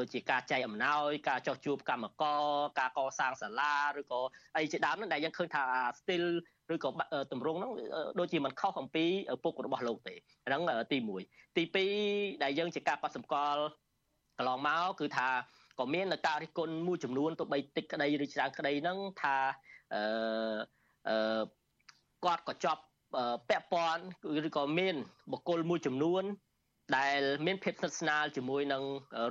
[0.00, 2.42] ដូចជាការចែកអំណោយការចោះជួបកម្មករ
[2.80, 4.20] ការកសាងសាលាឬក៏
[4.56, 5.62] អីជាដើមហ្នឹងដែលយើងឃើញថា
[6.00, 6.26] still
[6.74, 6.90] ឬក៏
[7.32, 7.72] តម្រងហ្នឹង
[8.18, 9.04] ដូចជាមិនខុសអំពី
[9.44, 10.14] ពុករបស់លោកទេ
[10.46, 10.62] ហ្នឹង
[10.92, 11.62] ទី1ទី
[12.04, 13.62] 2ដែលយើងជាការកត់សម្គាល់
[14.38, 15.28] កន្លងមកគឺថា
[15.78, 19.36] ក៏មានការរិះគន់មួយចំនួនទៅបីតិចក្តីឬច្រើនក្តីហ្នឹងថា
[19.94, 20.02] អឺ
[21.08, 21.42] អឺ
[22.25, 22.81] គាត់ក៏ជាប់
[23.49, 24.03] ពាក់ព័ន្ធ
[24.47, 24.95] ឬក៏មាន
[25.31, 26.23] បុគ្គលមួយចំនួន
[26.97, 28.83] ដែលមានភាពស្និទ្ធស្នាលជាមួយនឹង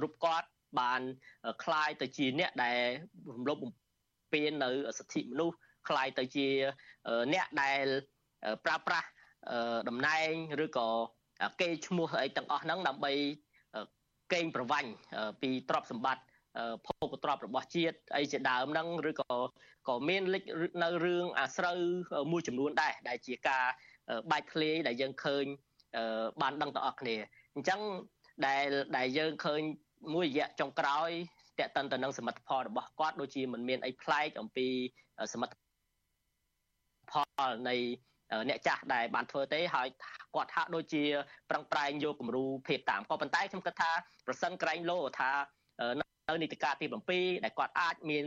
[0.03, 0.49] រូបគាត់
[0.81, 1.01] បាន
[1.63, 2.79] คล้ายទៅជាអ្នកដែល
[3.35, 3.73] រំលោភបំ
[4.33, 4.69] ពាននៅ
[4.99, 5.57] សិទ្ធិមនុស្ស
[5.89, 6.47] คล้ายទៅជា
[7.33, 7.87] អ្នកដែល
[8.65, 9.09] ប្រើប្រាស់
[9.89, 10.31] តំណែង
[10.65, 10.89] ឬក៏
[11.61, 13.13] គេឈ្មោះអីទាំងអស់ហ្នឹងដើម្បី
[14.33, 14.91] កេងប្រវាញ់
[15.43, 16.23] ពីទ្រព្យសម្បត្តិ
[16.86, 19.36] ភោគទ្រព្យរបស់ជាតិអីជាដើមហ្នឹងឬក៏
[19.88, 20.44] ក៏មានលេច
[20.84, 21.78] នៅរឿងអាស្រូវ
[22.32, 23.66] មួយចំនួនដែរដែលជាការ
[24.32, 25.46] បែកធ្លាយដែលយើងឃើញ
[26.42, 27.16] បានដឹងទាំងអស់គ្នា
[27.56, 27.82] អញ្ចឹង
[28.48, 29.62] ដែលដែលយើងឃើញ
[30.14, 31.10] មួយរយៈចុងក្រោយ
[31.60, 34.68] តេតិនទៅនឹងសមិទ្ធផលរបស់គាត់ដូចជាមិនមានអីប្លែកអំពី
[35.34, 35.56] សមិទ្ធ
[37.12, 37.14] ផ
[37.50, 37.76] លនៃ
[38.50, 39.88] អ្នកចាស់ដែលបានធ្វើទេហើយ
[40.36, 41.04] គាត់ហាក់ដូចជា
[41.50, 43.92] ប្រឹងប្រែងយកគំរូភាពតាមក៏ប៉ុន្តែខ្ញុំគិតថា
[44.28, 45.32] ប្រសិនក្រែងលោថា
[46.30, 48.26] នៅនីតិកាលទី7ដែលគាត់អាចមាន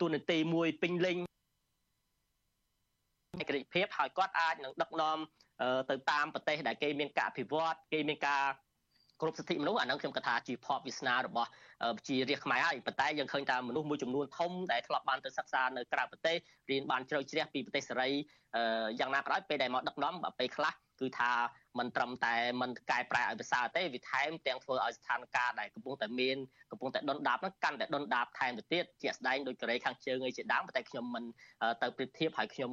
[0.00, 1.16] ទូនាទីមួយពេញលេញ
[3.40, 5.18] ឯករាជ្យភាពហើយគាត់អាចនឹងដឹកនាំ
[5.90, 8.42] ទៅតាមប្រទេសដែលគេមានការអភិវឌ្ឍគេមានការ
[9.21, 11.49] គ្រប់សិទ្ធិមនុស្សអានឹងខ្ញុំគិតថាជាភ័ព្វវាសនារបស់
[12.07, 16.37] ជារាជខ្មែរហើយប៉ុន្តែយើងឃើញថាមនុស្សមួយចំនួនធំដែលធ្លាប់បានទៅសិក្សានៅក្រៅប្រទេស
[16.71, 18.09] រៀនបានជ្រៅជ្រះពីប្រទេសសេរី
[18.99, 21.31] យ៉ាងណាក៏ដោយពេលដែលមកដឹកនាំពេលខ្លះគឺថា
[21.77, 26.37] มันត្រឹមតែมันកែប្រែឲ្យភាសាទេវាថែមទាំងធ្វើឲ្យស្ថានភាពដែលកំពុងតែមាន
[26.71, 31.23] កំពុងតែដុនដាបហ្នឹងកាន់តែដុនដាបថែមទៅទៀតជាក់ស្ដែងដោយកូរ៉េខាងជើងឯជាដើមតែខ្ញុំមិន
[31.81, 32.71] ទៅប្រៀបធៀបហើយខ្ញុំ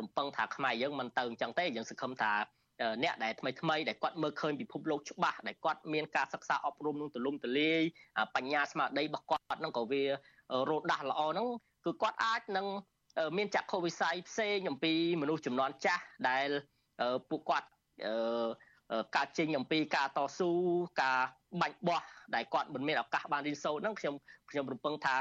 [0.00, 2.32] រំពឹងថាខ្មែរយើងមិនទៅអញ្ចឹងទេយើងសង្ឃឹមថា
[3.03, 7.81] អ្នកដែលថ្មីថ្មីដែលគាត់មើលឃើញពិភពលោកច្បាស់ដែលគាត់មានការសិក្សាអប់រំនឹងទូលំទូលាយ
[8.35, 10.03] បញ្ញាស្មារតីរបស់គាត់ហ្នឹងក៏វា
[10.69, 11.47] រោដាស់ល្អហ្នឹង
[11.85, 12.67] គឺគាត់អាចនឹង
[13.37, 16.49] មានចក្ខុវិស័យផ្សេងអំពីមនុស្សចំនួនចាស់ដែល
[17.29, 17.67] ពួកគាត់
[19.15, 20.51] ការចេញអំពីការតស៊ូ
[21.01, 21.19] ការ
[21.61, 22.01] បាញ់បោះ
[22.35, 24.15] ដែលគាត់មិនមានឱកាសបានរៀនសូត្រហ្នឹងខ្ញុំ
[24.51, 25.17] ខ្ញុំរំពឹងថា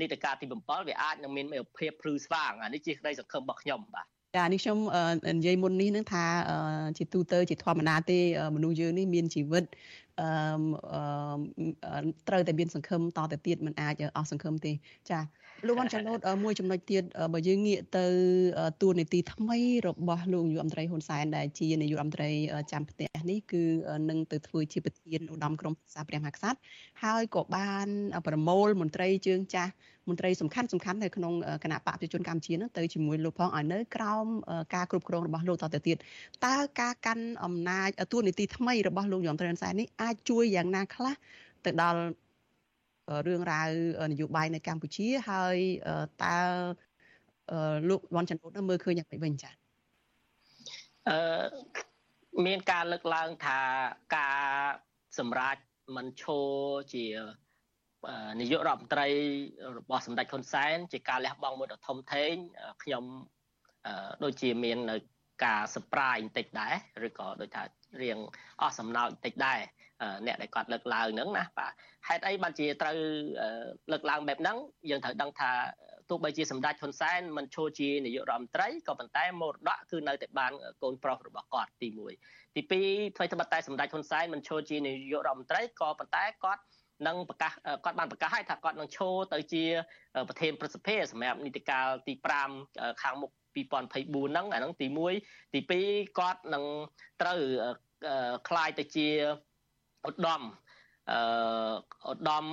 [0.00, 1.46] នីតិកាលទី7វាអាចនឹងមាន
[1.78, 4.06] ភាពភ្លឺស្វាងអានេះជាក្តីសង្ឃឹមរបស់ខ្ញុំបាទ
[4.36, 4.78] ចានេះខ្ញុំ
[5.36, 6.24] និយាយមុននេះនឹងថា
[6.98, 8.18] ជាទូទៅជាធម្មតាទេ
[8.54, 9.64] មនុស្សយើងនេះមានជីវិត
[10.22, 14.72] អឺត្រូវតែមានសង្ឃឹមតទៅទៀតមិនអាចអស់សង្ឃឹមទេ
[15.10, 15.20] ចា
[15.66, 17.02] លោកវ៉ាន់ចំណូតមួយចំណុចទៀត
[17.32, 18.06] បើយើងងាកទៅ
[18.82, 19.58] តួនាទីថ្មី
[19.88, 22.30] របស់លោកនាយករដ្ឋមន្ត្រីហ៊ុនសែនដែលជានាយករដ្ឋមន្ត្រី
[22.72, 23.62] ចាំផ្ទះនេះគឺ
[24.10, 26.58] នឹងទៅធ្វើជាប្រធានឧត្តមក្រុមប្រឹក្សាព្រះមហាក្សត្រ
[27.04, 27.88] ហើយក៏បាន
[28.26, 29.72] ប្រមូលមន្ត្រីជើងចាស់
[30.08, 31.32] មន្ត្រីសំខាន់សំខាន់នៅក្នុង
[31.64, 34.26] គណៈបកប្រជាជនកម្ពុជានឹងទៅជាមួយលោកផងឲ្យនៅក្រោម
[34.74, 35.96] ការគ្រប់គ្រងរបស់លោកតទៅទៀត
[36.46, 41.14] តើការកាន់អំណាចតួនាទីថ្មីរបស់លោកនាយករដ្ឋមន្ត្រីហ៊ុនសែននេះអាចជួយយ៉ាងណាខ្លះ
[41.64, 42.02] ទៅដល់
[43.26, 43.68] រឿងរ៉ាវ
[44.12, 45.56] នយោបាយនៅកម្ពុជាហើយ
[46.24, 46.36] តើ
[47.88, 49.52] លោកវ៉ាន់ចន្ទនោះមើលឃើញយ៉ាងម៉េចវិញចា៎
[51.08, 51.18] អឺ
[52.46, 53.58] មានការលើកឡើងថា
[54.16, 54.42] ការ
[55.18, 55.60] សម្រាប់
[55.96, 56.48] មិនឈរ
[56.94, 57.04] ជា
[58.40, 59.08] នាយករដ្ឋមន្ត្រី
[59.78, 62.32] របស់សម្ដេចហ៊ុនសែនជាការលះបង់មួយដ៏ធំធេង
[62.82, 63.04] ខ្ញុំ
[64.24, 64.96] ដូចជាមាននៅ
[65.44, 66.74] ការសប្រាយបន្តិចដែរ
[67.08, 67.62] ឬក៏ដូចថា
[68.02, 68.18] រៀង
[68.60, 69.60] អស់សំណើចបន្តិចដែរ
[70.25, 71.71] អ្នកដែលគាត់លើកឡើងហ្នឹងណាបាទ
[72.07, 72.97] ហេតុអីបានជាត្រូវ
[73.91, 74.57] លើកឡើងបែបហ្នឹង
[74.89, 75.51] យើងត្រូវដឹងថា
[76.09, 80.51] ទោះបីជាសម្ដេចហ៊ុនសែនមិនឈរជានាយករដ្ឋមន្ត្រីក៏ប៉ុន្តែមរតកគឺនៅតែបាន
[80.83, 81.87] កូនប្រុសរបស់គាត់ទី
[82.23, 86.61] 1ទី2ថ្មីត្បិតតែសម្ដេចហ៊ុនសែនមិនឈរជានាយករដ្ឋមន្ត្រីក៏ប៉ុន្តែគាត់
[87.07, 87.51] នឹងប្រកាស
[87.83, 89.63] គាត់បានប្រកាសឲ្យថាគាត់នឹងឈរទៅជា
[90.27, 92.13] ប្រធានប្រសិទ្ធិសម្រាប់នីតិកាលទី
[92.57, 94.87] 5ខាងមុខ2024ហ្នឹងអាហ្នឹងទី
[95.21, 95.59] 1ទី
[95.89, 96.63] 2គាត់នឹង
[97.21, 97.39] ត្រូវ
[98.47, 99.07] คล้ายទៅជា
[100.08, 100.42] ឧត្តម
[101.10, 101.18] អឺ
[102.10, 102.44] ឧត្តម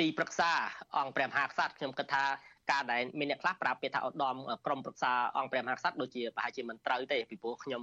[0.00, 0.50] ទីប្រឹក្សា
[0.96, 2.24] អង្គព្រះមហាក្សត្រខ្ញុំគិតថា
[2.70, 4.36] ការដែលមានអ្នកខ្លះប្រាប់ពាក្យថាឧត្តម
[4.66, 7.82] ក្រមប្រឹក្សាអង្គព្រះមហាក្សត្រដូចជាប្រហែលជាមិនត្រូវទេពីព្រោះខ្ញុំ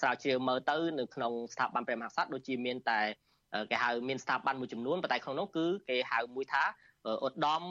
[0.00, 3.00] ស្រាវជ្រាវមើលទៅនៅក្នុងស្ថាប័នព្រះមហាក្សត្រដូចជាមានតែ
[3.70, 6.62] គេហៅមានស្ថាប័នមួយចំនួនប៉ុន្តែក្នុងនោះគឺគេហៅមួយថា
[7.26, 7.62] ឧត្តម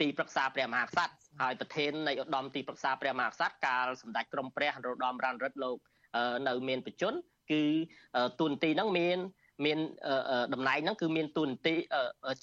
[0.00, 5.76] ទីប្រឹក្សាព្រះមហាក្សត្រហើយប្រធាននៃឧត្តមទីប្រឹក្សាព្រះមហាក្សត្រកាលសម្ដេចក្រមព្រះនរោត្តមរណរដ្ឋលោក
[6.48, 7.22] នៅមានបច្ចុប្បន្ន
[7.52, 7.62] គឺ
[8.40, 9.18] ទូនទីហ្នឹងមាន
[9.64, 9.78] មាន
[10.54, 11.74] តំណែងហ្នឹងគឺមានទូនទី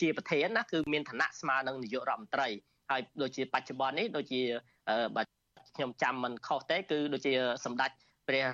[0.01, 2.47] ជាប្រធានណាគឺមានឋានៈស្មើនឹងនាយករដ្ឋមន្ត្រី
[2.91, 4.41] ហើយដូចជាបច្ចុប្បន្ននេះដូចជា
[5.15, 5.23] បើ
[5.75, 7.33] ខ្ញុំចាំមិនខុសទេគឺដូចជា
[7.65, 7.91] សម្ដេច
[8.27, 8.45] ព្រះ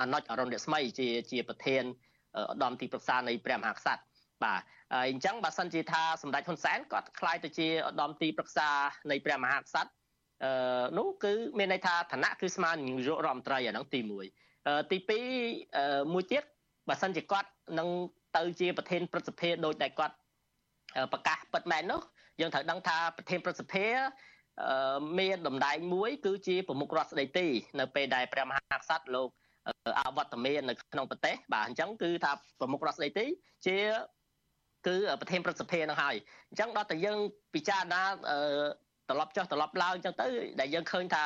[0.00, 1.82] អនុជអរុណរស្មីជាជាប្រធាន
[2.52, 4.02] ឧត្តមទីប្រឹក្សានៃព្រះមហាក្សត្រ
[4.44, 4.60] បាទ
[5.10, 8.68] អញ្ចឹងបើសិនជាថាសម្ដេចហ៊ុនសែនគាត់ខ្លាយទៅជាឧត្តមទីប្រឹក្សា
[9.10, 9.90] នៃព្រះមហាក្សត្រ
[10.44, 14.98] អឺនោះគឺមានន័យថាឋានៈគឺស្មើនឹងនាយករដ្ឋមន្ត្រីអាហ្នឹងទី1ទី
[15.54, 16.42] 2មួយទៀត
[16.88, 17.48] បើសិនជាគាត់
[17.78, 17.88] នឹង
[18.36, 20.14] ទៅជាប្រធានព្រឹទ្ធសភាដោយតែគាត់
[21.12, 22.00] ប្រកាសពិតមែននោះ
[22.40, 23.86] យើងត្រូវដឹងថាប្រធានព្រឹទ្ធសភា
[25.18, 27.46] មានដំណែងមួយ គឺជាប្រមុខរដ្ឋស្ដីទី
[27.80, 29.28] នៅពេលដែលព្រះមហាក្សត្រលោក
[29.98, 33.26] អវត្តមាននៅក្នុងប្រទេសបាទអញ្ចឹងគឺថាប្រមុខរដ្ឋស្ដីទី
[33.66, 33.78] ជា
[34.86, 36.14] គឺប្រធានព្រឹទ្ធសភានឹងហើយ
[36.48, 37.18] អញ្ចឹងដល់តែយើង
[37.54, 38.02] ពិចារណា
[39.08, 40.26] ត្រឡប់ចុះត្រឡប់ឡើងអញ្ចឹងទៅ
[40.60, 41.24] ដែលយើងឃើញថា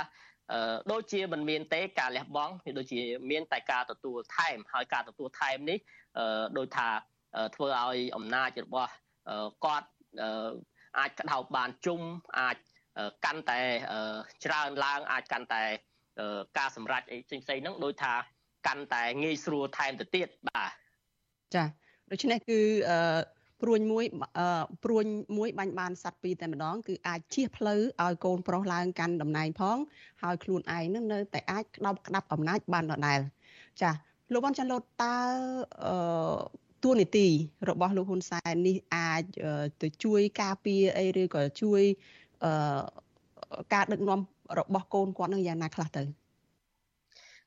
[0.93, 5.79] ដូចជាមិនមានទេការលះបង់ដូចជាមានតែការទទួលថែមហើយការទទួលថែមនេះ
[6.59, 6.89] ដោយថា
[7.55, 8.93] ធ្វើឲ្យអំណាចរបស់
[9.65, 9.89] គាត់
[10.99, 12.01] អាចក្តោបបានជុំ
[12.41, 12.57] អាច
[13.25, 13.61] កាន់តែ
[14.45, 15.63] ច្រើនឡើងអាចកាន់តែ
[16.59, 18.13] ការសម្រេចអីផ្សេងៗហ្នឹងដោយថា
[18.67, 20.71] កាន់តែងាយស្រួលថែមទៅទៀតបាទ
[21.55, 21.65] ចា
[22.11, 22.61] ដូច្នេះគឺ
[22.91, 22.99] អឺ
[23.63, 24.05] ព្រួញមួយ
[24.85, 25.07] ព្រួញ
[25.37, 29.79] មួយបាញ់បានសัตว์ពីរតែម្ដងគឺអាចជៀសផ្លូវឲ្យកូនប្រុសឡើងកាន់តំណែងផង
[30.23, 33.21] ហើយខ្លួនឯងនឹងនៅតែអាចក្តោបក្តាប់អំណាចបានដដែល
[33.83, 33.91] ចា
[34.33, 35.17] លោកវ៉ាន់ចាន់លូតតើ
[35.87, 35.95] អឺ
[36.83, 37.27] តួនាទី
[37.69, 39.23] របស់លោកហ៊ុនសែននេះអាច
[39.83, 41.83] ទៅជួយការពារអីឬក៏ជួយ
[42.45, 42.83] អឺ
[43.75, 44.21] ការដឹកនាំ
[44.59, 46.03] របស់កូនគាត់នឹងយ៉ាងណាខ្លះទៅ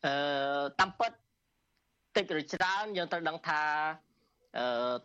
[0.05, 0.15] អឺ
[0.79, 1.11] តាមពិត
[2.15, 3.61] តិចឬច្រើនយើងត្រូវដឹងថា
[4.57, 4.95] អឺ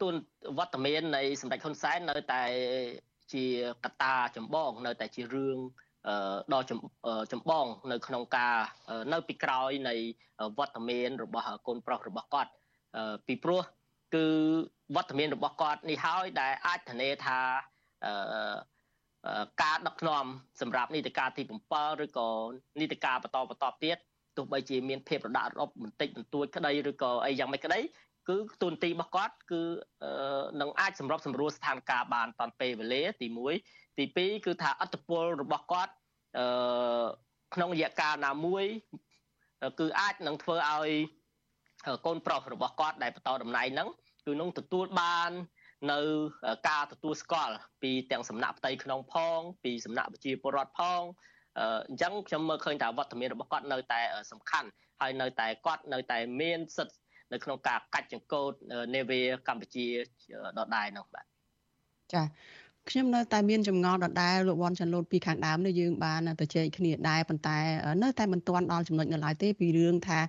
[0.00, 0.14] ទូន
[0.58, 2.42] វត្តមាននៃសម្ដេចហ៊ុនសែននៅតែ
[3.32, 3.44] ជា
[3.84, 5.58] កត្តាចម្បងនៅតែជារឿង
[6.52, 6.60] ដ៏
[7.32, 8.56] ចម្បងនៅក្នុងការ
[9.12, 9.94] នៅពីក្រោយនៃ
[10.58, 12.50] វត្តមានរបស់កូនប្រុសរបស់គាត់
[13.26, 13.62] ពីព្រោះ
[14.14, 14.26] គឺ
[14.96, 17.38] វត្តមានរបស់គាត់នេះហើយដែលអាចធានាថា
[19.62, 20.24] ការដឹកនាំ
[20.60, 21.42] សម្រាប់នីតិកាលទី
[21.72, 22.28] 7ឬក៏
[22.80, 23.96] នីតិកាលបន្តបន្តទៀត
[24.36, 27.80] ទោះបីជាមានភាពរដាក់រប់បន្តិចបន្តួចក្តីឬក៏អីយ៉ាងម៉េចក្តី
[28.28, 29.62] គឺទូនទីរបស់គាត់គឺ
[30.60, 35.92] នឹងអាចសម្របសម្រួលស្ថានភាពបានតាន់ពេលវេលាទី1 ទី2គឺថាអត្តពលរបស់គាត់
[36.38, 37.06] អឺ
[37.54, 38.64] ក្នុងរយៈកាលណាមួយ
[39.80, 40.90] គឺអាចនឹងធ្វើឲ្យ
[42.06, 43.88] កូនប្រុសរបស់គាត់ដែលបន្តតំណែងហ្នឹង
[44.26, 45.30] គឺនឹងទទួលបាន
[45.92, 46.00] នៅ
[46.68, 51.02] ការទទួលស្គាល់ពីទាំងសំណាក់ផ្ទៃក្នុងផង ពីសំណាក់ប្រជាពលរដ្ឋផង
[51.88, 54.00] អញ្ចឹងខ្ញុំមើលឃើញថាវត្តមានរបស់គាត់នៅតែ
[54.32, 54.68] សំខាន់
[55.00, 56.96] ហើយនៅតែគាត់នៅតែមានសិទ្ធិ
[57.32, 58.52] នៅក្នុងការកាច់ចង្កូត
[58.94, 59.86] នេវីកម្ពុជា
[60.58, 61.26] ដដែលនោះបាទ
[62.12, 62.22] ចា
[62.90, 67.58] ខ្ញុំនៅតែមានចម្ងល់ដដែលលោកវ៉ាន់ចាន់លូតពីខាងដើមនេះយើងបានទៅជែកគ្នាដែរប៉ុន្តែ
[68.02, 70.20] នៅតែមិនទាន់ដល់ចំណុចនៅឡើយទេពីរឿងថា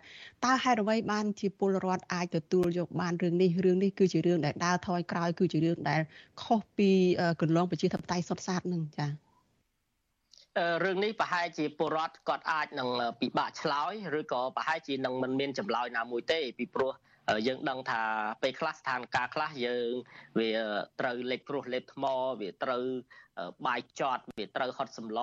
[0.45, 6.01] តើហេតុអ្វីបានជាពលរដ្ឋអាចទទួលយកបានរឿងនេះរឿងនេះគឺជារឿងដែលដើរថយក្រោយគឺជារឿងដែល
[6.43, 6.89] ខុសពី
[7.41, 9.11] កន្លងប្រជាធិបតេយ្យសុទ្ធសាធនឹងចា៎
[10.83, 12.89] រឿងនេះប្រហែលជាពលរដ្ឋគាត់អាចនឹង
[13.19, 16.93] ពិបាកឆ្លើយឬក៏ប្រហែលជានឹងមិនមានចម្លើយណាមួយទេពីព្រោះ
[17.47, 18.01] យើងដឹងថា
[18.43, 19.91] ពេលខ្លះស្ថានភាពខ្លះយើង
[20.39, 20.49] វា
[20.99, 22.05] ត្រូវលេបគ្រោះលេបថ្ម
[22.41, 22.83] វាត្រូវ
[23.67, 25.19] បាយចត់វាត្រូវហត់សម្ល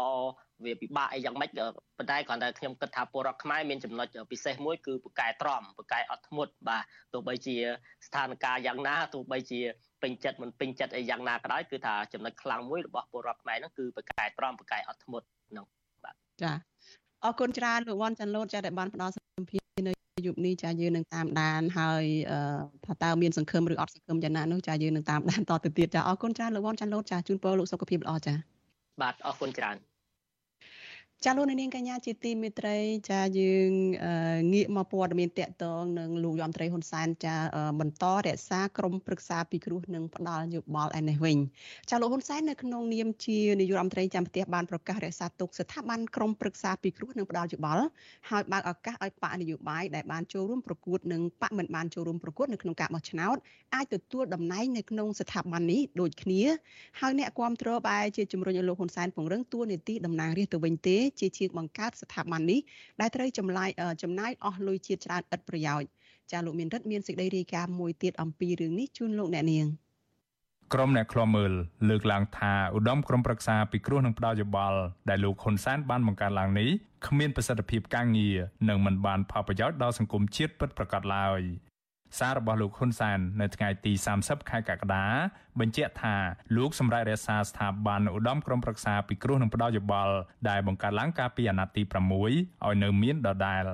[0.64, 1.50] វាពិបាកអីយ៉ាងម៉េច
[1.98, 7.56] ប៉ុន្តែគ្រាន់តែខ្ញុំគិតថាពលរដ្ឋខ្មែរមានចំណុចពិសេសមួយគឺពូកែទ្រាំពូកែអត់ធ្មត់បាទទោះបីជា
[8.06, 9.60] ស្ថានភាពយ៉ាងណាទោះបីជា
[10.02, 15.66] ពេញចិត្តមិនពេញចិត្តអីយ៉ាងណាក៏ដោយគឺថាចំណុចខ្លាំងមួយរបស់ពលរដ្ឋខ្មែរហ្នឹងគឺពូកែទ្រាំពូកែអត់ធ្មត់ហ្នឹង
[16.04, 16.52] បាទចា
[17.24, 22.04] អរគុណច្រើនលោកវ៉ាន់ចាន់លូតចាដែលបានផ្ដល់សម្ភារនៅ យុគនេះចាយើងនឹងតាមដានហើយ
[22.84, 28.34] ថាតើមានសង្ឃឹមឬអត់សង្ឃឹមយ៉ាងណានោះចាយើងនឹងតាមដានតទៅទៀតចាអរគុណច្រើនលោកវ៉ាន់ចាន់លូតចាជូនពរលោកសុខភាពល្អចា
[29.00, 29.76] បាទអរគុណច្រើន
[31.26, 32.76] ចាលោកនាងកញ្ញាជាទីមេត្រី
[33.10, 33.70] ចាយើង
[34.52, 37.36] ងាកមកព័ត៌មានតកតងនឹងលោកយមត្រីហ៊ុនសែនចា
[37.80, 41.38] បន្តរក្សាក្រមប្រឹក្សាពិគ្រោះនិងផ្ដាល់យោបល់ឯនេះវិញ
[41.90, 47.84] ចាលោកហ៊ុនសែននៅក្នុងនាមជានាយករដ្ឋមន្ត្រីចាំផ្ទះបានប្រកាសរក្សាទុកស្ថាប័នក្រមប្រឹក្សាពិគ្រោះនិងផ្ដាល់យោបល់
[48.30, 53.36] ហើយបើកឱកាសឲ្យបកនយោបាយដែលបានចូលរួមប្រកួតនិងបកមិនបានចូលរួមប្រកួតនៅក្នុងការបោះឆ្នោត
[53.74, 56.42] អាចទទួលតំណែងនៅក្នុងស្ថាប័ននេះដូចគ្នា
[57.00, 62.60] ហើយអ្នកគ្រប់គ្រងបែរជាជំរុញឲ្យលោកហ៊ុនសែនពង្រឹងតួនាទីតំណាងរាស្ត្រទៅវិញទេជាជាងបង្កើតស្ថាប័ននេះ
[63.00, 63.70] ដែលត្រូវចំណាយ
[64.02, 65.88] ចំណាយអស់លុយជាតិច្រើនឥតប្រយោជន៍
[66.32, 69.66] ចាលោកមានរិទ្ធមានសេចក្តីរាយការណ៍មួយទៀតអំពីរឿងនេះជូនលោកអ្នកនាង
[70.74, 71.52] ក្រុមអ្នកឃ្លាំមើល
[71.88, 76.68] លើកឡើងថាឧត្តមក្រុមប្រឹក្សាពិគ្រោះនឹងផ្ដោតយោបល់ដែលលោកហ៊ុនសែនបានបង្កើតឡើងនេះ
[77.06, 78.36] គ្មានប្រសិទ្ធភាពការងារ
[78.68, 81.40] និងមិនបានផលប្រយោជន៍ដល់សង្គមជាតិពិតប្រាកដឡើយ
[82.18, 85.06] សាររបស់លោកហ៊ុនសែននៅថ្ងៃទី30ខែកក្កដា
[85.60, 86.16] បញ្ជាក់ថា
[86.56, 90.14] លោកសម្រាប់រក្សាស្ថាប័នឧត្តមក្រុមប្រឹក្សាពិគ្រោះនឹងផ្ដោតយោបល់
[90.48, 93.64] ដែលបង្កើតឡើងកាលពីអាណត្តិទី6ឲ្យនៅមានដដែល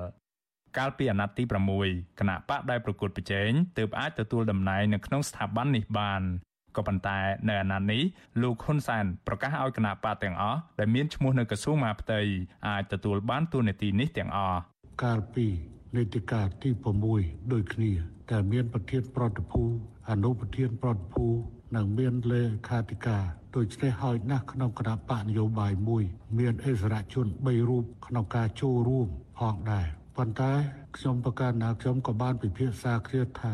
[0.77, 1.43] កាលពីអាណត្តិទី
[1.81, 6.21] 6គណៈបកដែលប្រកួតប្រជែងទើបអាចទទួលតំណែងនៅក្នុងស្ថាប័ននេះបាន
[6.77, 8.01] ក៏ប៉ុន្តែនៅអាណត្តិនេះ
[8.41, 12.19] លោកហ៊ុនសែនប្រកាសឲ្យគណៈបកទាំងអស់ដែលមានឈ្មោះនៅក្រសួងមហាផ្ទៃ
[12.67, 14.59] អាចទទួលបានតួនាទីនេះទាំងអស់
[15.03, 15.47] កាលពី
[15.95, 16.69] នីតិកាលទី
[17.11, 17.91] 6ដូចគ្នា
[18.31, 19.63] តែមានប្រធានប្រតិភូ
[20.09, 21.25] អនុប្រធានប្រតិភូ
[21.75, 23.23] និងមានលេខាធិការ
[23.55, 26.03] ដូច្នេះហើយណាស់ក្នុងគណៈបកនយោបាយមួយ
[26.39, 29.07] មានអិសរាជជន3រូបក្នុងការចូលរួម
[29.39, 30.51] ផងដែរប៉ុន្តែ
[30.97, 33.53] ខ្ញុំប្រកាសណាខ្ញុំក៏បានពិភាក្សាគ្នាថា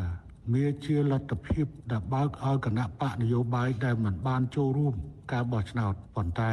[0.53, 4.93] វាជាលទ្ធភាពដែលបើកឲ្យគណៈបកនយោបាយដែលមិនបានចូលរួម
[5.31, 6.51] ការបោះឆ្នោតប៉ុន្តែ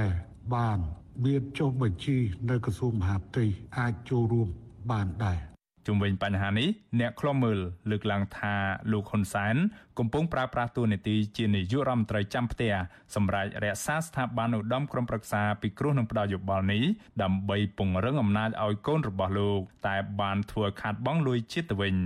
[0.55, 0.79] បាន
[1.25, 2.19] មានចុះបញ្ជី
[2.51, 3.45] នៅក្រសួងមហាផ្ទៃ
[3.79, 4.49] អាចចូលរួម
[4.91, 5.54] បានដែរ
[5.87, 6.69] ជុំវិញបញ្ហានេះ
[7.01, 7.59] អ្នកខ្លំមើល
[7.91, 8.55] លើកឡើងថា
[8.93, 9.57] លោកហ៊ុនសែន
[9.99, 12.73] កំពុងប្រើប្រាស់តួនាទីជានាយករដ្ឋមន្ត្រីចាំផ្ទះ
[13.15, 16.83] សម្រាប់រក្សាស្ថាប័នឧត្តមក្រុមប្រឹក្សាពិគ្រោះនឹងផ្ដល់យោបល់នេះ
[17.23, 21.97] ដើម្បីពង្រឹងអំណាចឲ្យកូនរបស់លោក តែបានធ្វើខាតបង់លួយជាតិទៅវិញ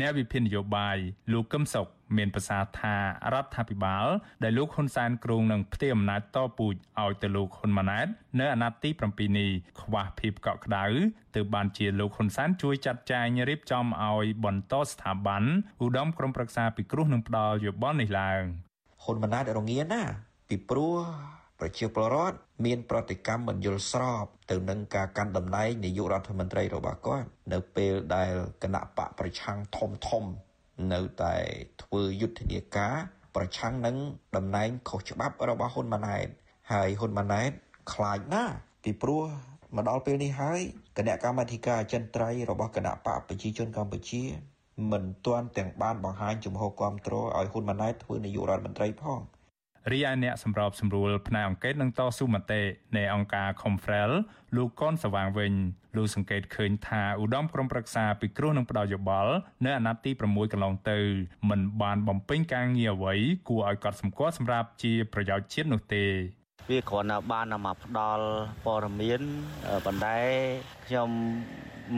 [0.00, 0.96] អ្នកវិភាគនយោបាយ
[1.32, 2.94] លោកកឹមសុខមានប្រសាសន៍ថា
[3.32, 4.06] រដ្ឋាភិបាល
[4.42, 8.06] ដែលលោកហ៊ុនសែនគ្រងនឹងផ្ទេរអំណាចតពូជឲ្យទៅលោកហ៊ុនម៉ាណែត
[8.40, 10.84] នៅអាណត្តិទី7នេះខ្វះភាពកក់ក្ដៅ
[11.34, 15.42] ទើបបានជាលោកហ៊ុនសែនជួយចាត់ចែងរៀបចំឲ្យបន្តស្ថាប័ន
[15.84, 18.42] ឧត្តមក្រុមប្រឹក្សាពិគ្រោះនឹងផ្ដាល់យោបល់នេះឡើង
[19.02, 20.02] ហ៊ុនម៉ាណែតរងាណា
[20.48, 20.96] ពីព្រោះ
[21.60, 28.32] ប្រជាពលរដ្ឋមានប្រតិកម្មមិនយល់ស្របទៅនឹងការកាន់តំណែងនាយករដ្ឋមន្ត្រីរបស់គាត់នៅពេលដែល
[28.62, 30.24] គណៈបកប្រឆាំងធំធំ
[30.92, 31.34] នៅតែ
[31.82, 32.94] ធ្វើយុទ្ធនាការ
[33.36, 33.96] ប្រឆាំងនឹង
[34.36, 36.26] តំណែងខុសច្បាប់របស់ហ៊ុនម៉ាណែត
[36.72, 37.50] ហើយហ៊ុនម៉ាណែត
[37.92, 38.54] ខ្លាចណាស់
[38.84, 39.22] ពីព្រោះ
[39.76, 40.60] មកដល់ពេលនេះហើយ
[40.98, 44.22] គណៈកម្មាធិការអចិន្ត្រៃយ៍របស់គណៈបកប្រជាជនកម្ពុជា
[44.90, 49.20] មិនទាន់ទាំងបានបង្ហាញជំហរគ្រប់គ្រងឲ្យហ៊ុនម៉ាណែតធ្វើនាយករដ្ឋមន្ត្រីផង
[49.92, 52.62] រីឯអ្នកសម្របសម្រួលផ្នែកអង្គការនឹងតស៊ូមតិ
[52.96, 54.10] នៃអង្គការ Confrel
[54.56, 55.52] លោកកនសវាងវិញ
[55.96, 59.32] លោកសង្កេតឃើញថាឧត្តមក្រុមប្រឹក្សាពិគ្រោះនឹងផ្ដល់យោបល់
[59.64, 60.98] នៅអាណត្តិទី6កន្លងទៅ
[61.50, 63.14] មិនបានបំពេញការងារអ្វី
[63.48, 66.04] គួរឲ្យកត់សម្គាល់សម្រាប់ជាប្រយោជន៍ជាតិនោះទេ
[66.70, 68.26] វាគ្រាន់តែបានមកផ្ដល់
[68.64, 69.22] ព័ត៌មាន
[69.84, 70.18] ប៉ុន្តែ
[70.86, 71.10] ខ្ញុំ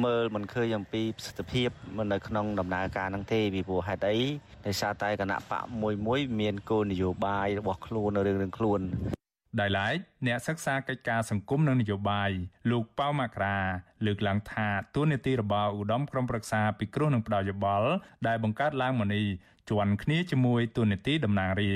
[0.04, 1.70] មើលមិនឃើញអំពីប្រសិទ្ធភាព
[2.12, 4.18] នៅក្នុងដំណើរការនឹងទេពីព្រោះហេតុអី
[4.66, 8.80] ដោយសារតែគណៈបកមួយមួយមានគោលនយោបាយរបស់ខ្លួននៅរឿងនឹងខ្លួន
[9.60, 12.30] ដោយឡែកអ្នកសិក្សាកិច្ចការសង្គមនិងនយោបាយ
[12.70, 13.58] លោកប៉ៅមករា
[14.06, 17.88] លើកឡើងថាទួលនីតិរបស់ឧត្តមក្រុមប្រឹក្សាពិគ្រោះនឹងផ្ដល់យោបល់
[18.26, 19.24] ដែលបង្កើតឡើងមកនេះ
[19.70, 21.72] ជាន់គ្នាជាមួយទួលនីតិតំណាងរា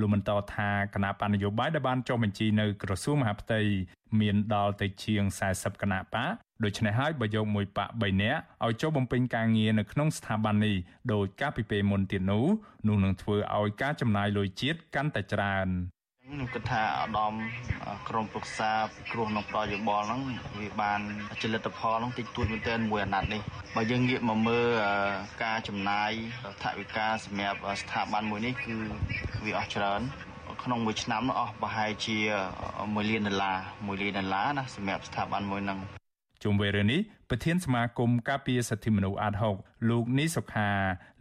[0.00, 3.60] លោកបន្តថាគណៈបណ្ឌនយោបាយដែលបានចុះបញ្ជីនៅក្រសួងមហាផ្ទៃ
[4.20, 5.22] មានដល់ទៅជាង
[5.54, 10.76] 40គណៈបក ដូច្នេះហើយបើយកមួយបក3នាក់ឲ្យចុះបំពេញការងារនៅក្នុងស្ថាប័ននេះ
[11.12, 12.44] ដោយការពីពេលមុនទៀតនោះ
[12.88, 15.68] នោះនឹងធ្វើឲ្យការចំណាយលុយជាតិកាន់តែច្រើន
[16.24, 17.34] ខ្ញុំគិតថាឧត្តម
[18.08, 18.70] ក្រមប្រឹក្សា
[19.12, 20.22] គ្រោះក្នុងប្រយោបល់ហ្នឹង
[20.60, 21.00] វាបាន
[21.42, 23.40] ចលិតផលហ្នឹងតិចតួចមែនទែនមួយអាណត្តិនេះ
[23.76, 24.68] បើយើងងាកមកមើល
[25.44, 26.10] ការចំណាយ
[26.62, 28.76] ថវិកាសម្រាប់ស្ថាប័នមួយនេះគឺ
[29.44, 30.00] វាអស់ច្រើន
[30.62, 32.16] ក្នុងមួយឆ្នាំនោះអស់ប្រហែលជា
[32.64, 35.97] 1លានដុល្លារ1លានដុល្លារណាសម្រាប់ស្ថាប័នមួយហ្នឹង
[36.42, 40.70] ជុំវិញរឿងនេះប្រធានសមាគមការពារសិទ្ធិមនុស្សអាត6លោកនីសុខា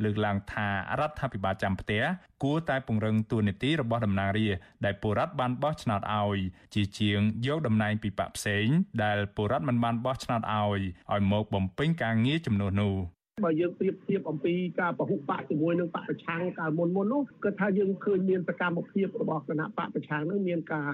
[0.03, 0.67] លើកឡើងថា
[0.99, 2.03] រដ្ឋាភិបាលចាំផ្ទះ
[2.43, 4.49] គួរតែពង្រឹងទួនាទីរបស់តំណាងរា
[4.85, 6.39] ដែលពលរដ្ឋបានបោះឆ្នោតឲ្យ
[6.73, 8.67] ជាជាងយកតំណែងពីបកផ្សេង
[9.03, 10.81] ដែលពលរដ្ឋមិនបានបោះឆ្នោតឲ្យ
[11.13, 20.87] ឲ្យមកបំពេញការងារចំនួននោះ បើយើងប្រៀបធៀបអំពីការពហុបកជាមួយនឹងបកប្រឆាំងកាលមុនមុននោះគឺថាយើងឃើញមានសកម្មភាពរបស់គណៈបកប្រឆាំងនឹងមានការ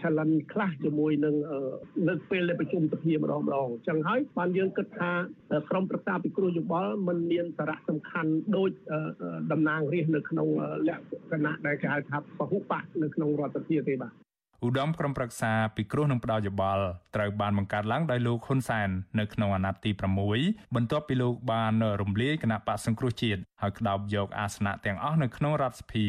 [0.00, 1.34] challenge ខ្លះជាមួយនឹង
[2.08, 5.10] នៅពេលដែលប្រជុំសភាម្ដងម្ដងអញ្ចឹងហើយបានយើងគិតថា
[5.70, 8.70] ក្រុមប្រឹក្សាពិគ្រោះយោបល់มันមានសារៈសំខាន់ដូច
[9.52, 10.48] តំណាងរាស្ត្រនៅក្នុង
[10.88, 14.27] លក្ខណៈដែលគេហៅថាពហុបកនៅក្នុងរដ្ឋសភាទេបាទ
[14.64, 16.84] ឧត្តមក្រុមប្រឹក្សាពិគ្រោះនឹងផ្ដល់យោបល់
[17.14, 18.88] ត្រូវបានបង្កើតឡើងដោយលោកហ៊ុនសែន
[19.18, 19.90] នៅក្នុងអាណត្តិទី
[20.32, 26.06] 6បន្ទាប់ពីលោកបានរំលាយគណៈបកសង្គ្រោះជាតិហើយក្តោបយកអាសនៈទាំងអស់នៅក្នុងរដ្ឋសភា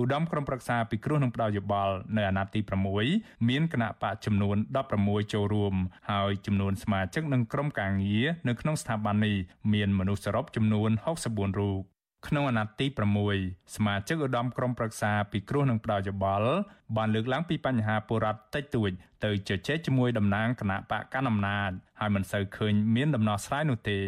[0.00, 2.60] ឧត្តមក្រុមប្រឹក្សាពិគ្រោះនឹងផ្ដល់យោបល់នៅអាណត្តិទី
[3.04, 4.56] 6មានគណៈបកចំនួន
[4.94, 5.74] 16ចូលរួម
[6.10, 9.36] ហើយចំនួនសមាជិកនិងក្រុមការងារនៅក្នុងស្ថាប័ននេះ
[9.72, 10.90] មានមនុស្សសរុបចំនួន
[11.24, 11.93] 64រូប
[12.28, 12.86] ក្នុងអាណត្តិទី
[13.30, 16.50] 6សមាជិកឧត្តមក្រុមប្រឹក្សាពិគ្រោះនឹងផ្ដល់យោបល់
[16.96, 18.90] បានលើកឡើងពីបញ្ហាបុរដ្ឋតិចតួច
[19.24, 21.70] ទៅជជែកជាមួយតំណាងគណៈបកកណ្ដាលអំណាច
[22.00, 23.98] ហើយមិនសូវឃើញមានដំណោះស្រាយនោះទេ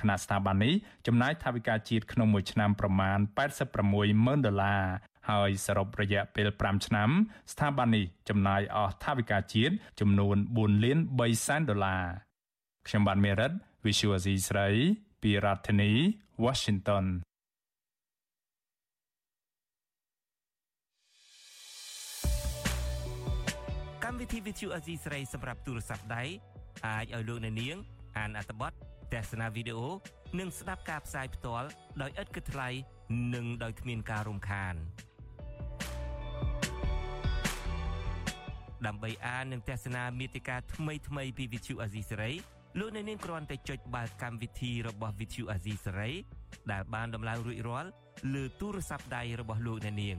[0.00, 0.74] គណៈស្ថាប័ននេះ
[1.06, 3.18] ចំណាយថវិកាជាតិក្នុងមួយឆ្នាំប្រមាណ
[3.72, 4.84] 86ម៉ឺនដុល្លារ
[5.30, 7.10] ហើយសរុបរយៈពេល5ឆ្នាំ
[7.52, 12.04] ស្ថាប័ននេះចំណាយអស់ថវិកាជាតិចំនួន4លាន3សែនដុល្លារ
[12.86, 13.52] ខ្ញុំបានមេរិត
[13.84, 14.68] Visual Asia ស្រី
[15.22, 15.92] ពីរដ្ឋធានី
[16.44, 17.06] Washington
[24.16, 26.24] កម្មវិធី Vithu Azizi ស្រីសម្រាប់ទូរស័ព្ទដៃ
[26.86, 27.76] អាចឲ្យលោកអ្នកនាង
[28.18, 28.72] អានអត្ថបទ
[29.12, 29.88] ទស្សនាវីដេអូ
[30.38, 31.68] និងស្ដាប់ការផ្សាយផ្ទាល់
[32.02, 32.68] ដោយឥតគិតថ្លៃ
[33.34, 34.74] និងដោយគ្មានការរំខាន
[38.86, 42.32] ដើម្បីអាននិងទស្សនាមេតិការថ្មីថ្មីពី Vithu Azizi សេរី
[42.78, 46.10] លោកអ្នកនាងគ្រាន់តែចុចបាល់កម្មវិធីរបស់ Vithu Azizi សេរី
[46.72, 47.90] ដែលបានដំឡើងរួចរាល់
[48.34, 50.18] លើទូរស័ព្ទដៃរបស់លោកអ្នកនាង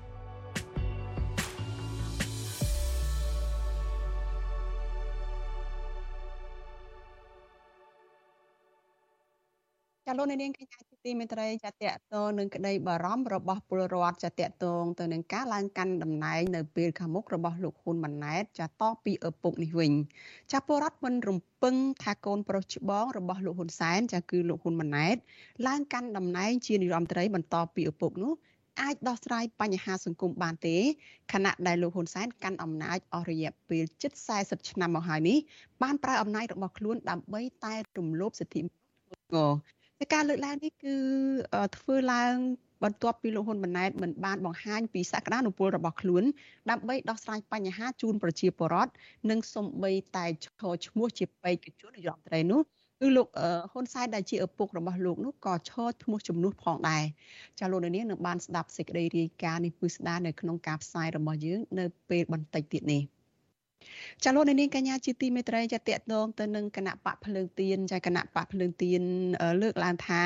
[10.11, 19.91] ចាលោកនាងកញ្ញាជាទីមេត្រីចាតកតងនឹងក្តីបារម្ភរបស់ពលរដ្ឋចាតកតងទៅនឹងការឡើងកាន់តំណែងនៅពេលខាងមុខរបស់លោកហ៊ុនម៉ាណែតចាតពីឪពុកនេះវិញ
[20.51, 25.15] ចាពលរដ្ឋមិនរំពឹងថាកូនប្រុសច្បងរបស់លោកហ៊ុនសែនចាគឺលោកហ៊ុនម៉ាណែត
[25.67, 28.33] ឡើងកាន់តំណែងជានាយរដ្ឋមន្ត្រីបន្តពីឪពុកនោះ
[28.81, 30.77] អាចដោះស្រាយបញ្ហាសង្គមបានទេ
[31.33, 35.37] ខណៈដែលលោកហ៊ុនសែនកាន់អំណាចអស់រយៈពេលជិត40ឆ្នាំមកហើយនេះ
[35.81, 39.80] បានប្រើអំណាចរបស់ខ្លួនដើម្បីតែរំលោភសិទ្ធិមនុស្ស
[40.13, 40.95] ការលើកឡើងនេះគឺ
[41.77, 42.35] ធ្វើឡើង
[42.83, 46.23] បន្ទាប់ពីលោកហ៊ុនម៉ាណែតមិនបានបង្ហាញពីសក្តានុពលរបស់ខ្លួន
[46.69, 48.91] ដើម្បីដោះស្រាយបញ្ហាជូនប្រជាពលរដ្ឋ
[49.29, 52.61] និងសំបីតែឈរឈ្មោះជាបេក្ខជននាយករដ្ឋមន្ត្រីនោះ
[52.99, 53.27] គឺលោក
[53.71, 57.03] ហ៊ុនសែនដែលជាឪពុករបស់លោកនោះក៏ឈរឈ្មោះជំនួសផងដែរ
[57.59, 63.03] ចាលោកនាងនឹងបានស្ដាប់សេចក្តីរាយការណ៍នេះពឹស្ដារនៅក្នុងការផ្សាយរបស់យើងនៅពេលបន្តិចទៀតនេះ។
[64.23, 69.01] ចាលោកនាងកញ្ញាជាទីមេត្រីចាតកតងទៅនឹងគណៈបកភ្លើងទៀនចាគណៈបកភ្លើងទៀន
[69.61, 70.23] លើកឡើងថា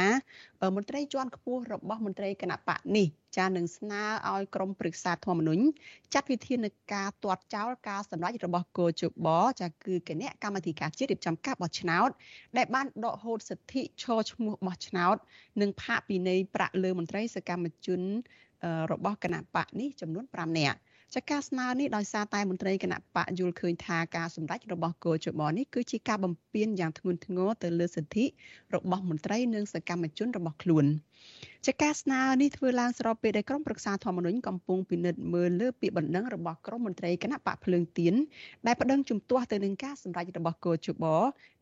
[0.76, 5.64] មន្ត្រីជាន់ខ្ពស់របស់មន្ត្រីគណៈបកនេះចានឹងស្នើឲ្យក្រមព្រឹក្សាធម្មនុញ្ញ
[6.14, 9.28] ចាត់វិធានការទាត់ចោលការសម្ដែងរបស់គោជប
[9.62, 12.10] ចាគឺគណៈកម្មាធិការជាតិរៀបចំការបោះឆ្នោត
[12.58, 15.16] ដែលបានដកហូតសិទ្ធិឈរឈ្មោះបោះឆ្នោត
[15.62, 18.02] និងផាកពិន័យប្រាក់លើមន្ត្រីសកម្មជន
[18.92, 20.78] របស់គណៈបកនេះចំនួន5នាក់
[21.14, 28.26] ចាការស្នើនេះដោយសារតែមន្ត្រីគណៈបកយល់ឃើញថាការសម្ដែងរបស់គោចបនេះគឺជាការបំពានយ៉ាងធ្ងន់ធ្ងរទៅលើសិទ្ធិ
[28.76, 30.86] របស់មន្ត្រីនិងសកម្មជនរបស់ខ្លួន
[31.68, 38.14] ចាការស្នើនេះធ្វើឡើងស្របពេលដែលក្រុមប្រឹក្សាធម្មនុញ្ញកំពុងពិនិត្យមើលលើពាក្យបណ្ដឹងរបស់ក្រុមមន្ត្រីគណៈបកភ្លើងទៀន
[38.66, 41.06] ដែលប្តឹងជំទាស់ទៅនឹងការសម្ដែងរបស់គោចប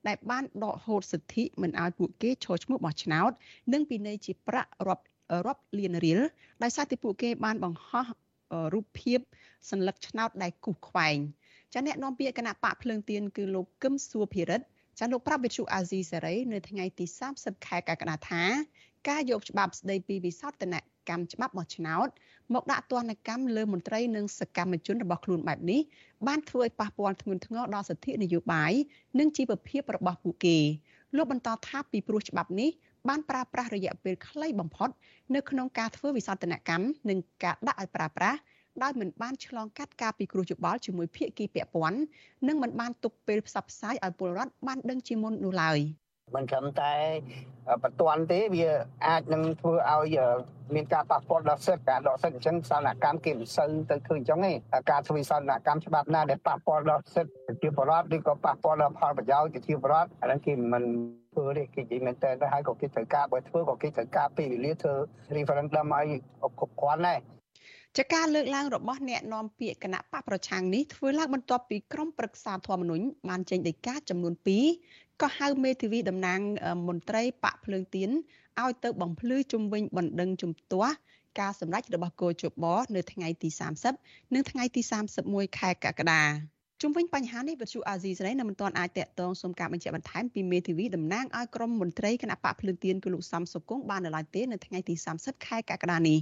[0.07, 3.31] ដែលបានដកហូតសិទ្ធិមិនឲ្យពួកគេឈរឈ្មោះបោះឆ្នោត
[3.73, 5.03] និងពិន័យជាប្រាក់រាប់
[5.45, 6.19] រាប់លានរៀល
[6.63, 8.05] ដោយសារតែពួកគេបានបង្ហោះ
[8.72, 9.18] រូបភាព
[9.70, 11.18] សัญลักษณ์ឆ្នោតដែលគូសខ្វែង
[11.72, 14.66] ចាអ្នកនាំពាក្យគណៈបកភ្លើងទៀនគឺលោកកឹមសួរភិរិទ្ធ
[14.98, 17.04] ចាលោកប្រាប់វិទ្យុអាស៊ីសេរីនៅថ្ងៃទី
[17.36, 18.42] 30ខែកក្កដាថា
[19.08, 20.74] ការយកច្បាប់ស្ដីពីវិសោធន
[21.08, 22.08] កម្មច្បាប់បោះឆ្នោត
[22.54, 25.80] មកដាក់ទណ្ឌកម្មលើមន្ត្រីនិងសកម្មជនរបស់ខ្លួនបែបនេះ
[26.26, 28.72] បានធ្វើឲ្យប៉ះពាល់ធ្ងន់ធ្ងរដល់សិទ្ធិនយោបាយ
[29.18, 30.58] និងជីវភាពរបស់ពួកគេ
[31.16, 32.70] លោកបន្តថាពីព្រោះច្បាប់នេះ
[33.09, 34.89] បានប្រើប្រាស់រយៈពេលខ្លីបំផុត
[35.35, 38.39] នៅក្នុងការធ្វើវិសោធនកម្មនិងការដាក់ឲ្យប្រើប្រាស់
[38.83, 41.99] ដោយមិនបានឆ្លងកាត់ការពិគ្រោះយោបល់ជាមួយភាគីពាក់ព័ន្ធ
[42.47, 45.79] និងមិនបានទុកពេលផ្សព្វផ្សាយឲ្យពលរដ្ឋបានដឹងជាមុននោះឡើយ
[46.35, 46.93] មិនត្រឹមតែ
[47.83, 48.67] បន្ទាន់ទេវា
[49.07, 50.17] អាចនឹងធ្វើឲ្យ
[50.75, 54.51] មានការប៉ះពាល់ដល់សិទ្ធិការដកសិទ្ធិអញ្ចឹងសន្នកម្មគេមិនសូវទៅឃើញអញ្ចឹងទេ
[54.91, 60.83] ការធ្វើសន្នកម្មច្បាប់ណាដែលប៉ះពាល់ដល់សិទ្ធិប្រជាពលរដ្ឋឬក៏ប៉ះពាល់ដល់ផលប្រយោជន៍ប្រជាពលរដ្ឋអាហ្នឹងគេមិន
[61.33, 64.93] ធ្វើទេគេនិយាយមែនតើហើយក៏គេត្រូវការបើធ្វើក៏គេត្រូវការពេលវេលាធ្វើ
[65.35, 66.05] referendum ឲ្យ
[66.59, 67.19] គ្រប់គ្រាន់ដែរ
[67.97, 76.39] ចាការលើកឡើងរបស់អ្នកនាំពាក្យគណៈបកប្រឆាំងនេះធ្វើឡើងបន្ទាប់ពីក្រុមប្រឹក្សាធម្មនុញ្ញបានចេញដីកាចំនួន2 ក៏ហៅមេធាវីតំណាង
[76.87, 78.09] មន្ត្រីបកភ្លើងទៀន
[78.61, 80.93] ឲ្យទៅបំភ្លឺជំវិញបណ្ដឹងជំទាស់
[81.39, 82.65] ការសម្ដែងរបស់គោជប
[82.95, 83.49] នៅថ្ងៃទី
[83.91, 84.81] 30និងថ្ងៃទី
[85.19, 86.23] 31ខែកក្កដា
[86.81, 96.19] ជុំវិញបញ្ហានេះវិទ្យុអាស៊ីសេរីនៅមិនទាន់អាចតាក់ទងសុំការបញ្ជាក់បន្ថែមពីមេធាវីតំណាងឲ្យក្រមមន្ត្រីគណៈបកភ្លើងទៀនគឺលោកសំសុគង្គបាននៅឡើយទេនៅថ្ងៃទី30ខែកក្កដានេះ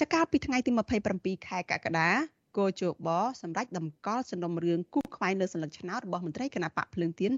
[0.00, 0.70] ចាកាលពីថ្ងៃទី
[1.10, 3.08] 27ខែកក្កដា គោជប
[3.42, 7.32] សម្រាប់តម្កល់សំណុំរឿងគូខ្វែងលើសន្លឹកឆ្នោតរបស់មន្ត្រីគណៈបកភ្លើងទៀន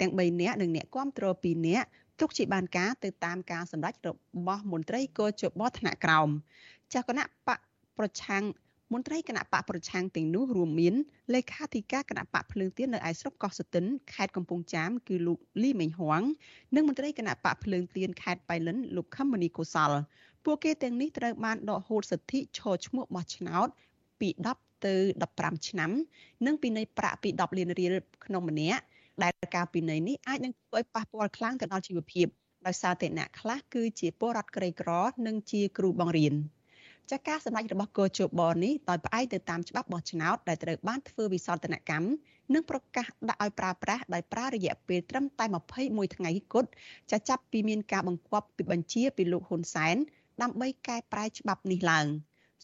[0.00, 1.86] ទាំង3នាក់និងអ្នកគាំទ្រ2នាក់
[2.20, 4.10] ទុកជាបានការទៅតាមការសម្រេចរ
[4.46, 6.28] បស់មន្ត្រីគោជបថ្នាក់ក្រោម
[6.94, 7.58] ចាគណៈបក
[7.98, 8.44] ប្រឆាំង
[8.92, 10.94] មន្ត្រីគណៈបកប្រឆាំងទាំងនោះរួមមាន
[11.34, 16.22] លេខាធិការគណៈបកភ្លើងទៀននៅឯស្រុកកោះស្ទឹនខេត្តកំពង់ចាមគឺលោកលីមេងហួង
[16.74, 19.92] និងមន្ត្រីគណៈបកភ្លើងទៀនខេត្តបៃលិនលោកខឹមមនីកុសល
[20.44, 23.68] ពួកគេទាំងនេះត្រូវបានដកហូតសិទ្ធិឈរឈ្មោះបោះឆ្នោត
[24.20, 24.94] ពី10ទៅ
[25.32, 25.90] 15ឆ្នាំ
[26.46, 27.94] និងពិន័យប្រាក់ពី10លានរៀល
[28.24, 28.82] ក្នុងម្នាក់
[29.22, 32.26] ដែលការពិន័យនេះអាចនឹងធ្វើឲ្យប៉ះពាល់ខ្លាំងទៅដល់ជីវភាព
[32.66, 34.90] ដោយសារតែអ្នកខ្លះគឺជាពលរដ្ឋក្រីក្រ
[35.26, 36.34] និងជាគ្រូបង្រៀន។
[37.10, 42.08] ចាការសម្ដែងរបស់កោជបនេះដោយផ្អែកទៅតាមច្បាប់បោះឆ្នោតដែលត្រូវបានធ្វើវិសោធនកម្ម
[42.54, 45.44] និងប្រកាសដាក់ឲ្យប្រើប្រាស់ដោយប្រើរយៈពេលត្រឹមតែ
[45.80, 46.68] 21ថ្ងៃគត់
[47.10, 49.96] ចាចាប់ពីមានការបង្គាប់ពីបញ្ជាពីលោកហ៊ុនសែន
[50.42, 52.06] ដើម្បីកែប្រែច្បាប់នេះឡើង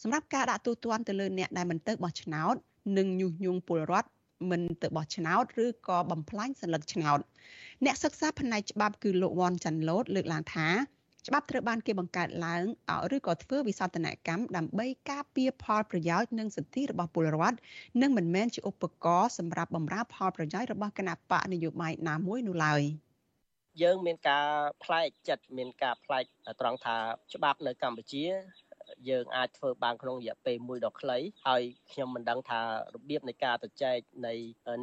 [0.01, 2.55] សម្រាប់ការដាក់ទូទាត់ទៅលើអ្នកដែលមិនទៅបោះឆ្នោត
[2.97, 4.09] និងញុះញង់ពលរដ្ឋ
[4.51, 7.19] មិនទៅបោះឆ្នោតឬក៏បំផ្លាញសញ្ញាឆ្នោត
[7.85, 10.69] អ្នកសិក្សាផ្នែកច្បាប់គឺលោកវ៉ាន់ចាន់ឡូតលើកឡើងថា
[11.27, 12.63] ច្បាប់ត្រូវបានគេបង្កើតឡើង
[13.15, 17.57] ឬក៏ធ្វើវិសោធនកម្មដើម្បីការពារផលប្រយោជន៍និងសិទ្ធិរបស់ពលរដ្ឋ
[18.01, 22.83] និងមិនមែនជាឧបករណ៍សម្រាប់បម្រើផលប្រយោជន៍របស់គណៈបកនយោបាយណាមួយនោះឡើយ។
[23.81, 24.47] យើងមានការ
[24.83, 26.23] ផ្លែកចិត្តមានការផ្លែក
[26.61, 26.95] ត្រង់ថា
[27.33, 28.23] ច្បាប់នៅកម្ពុជា
[29.09, 32.61] យើងអាចធ្វើបានក្នុងរយៈពេលមួយដ៏ខ្លីហើយខ្ញុំមិនដឹងថា
[32.93, 33.97] របៀបនៃការទៅចែក
[34.27, 34.33] នៃ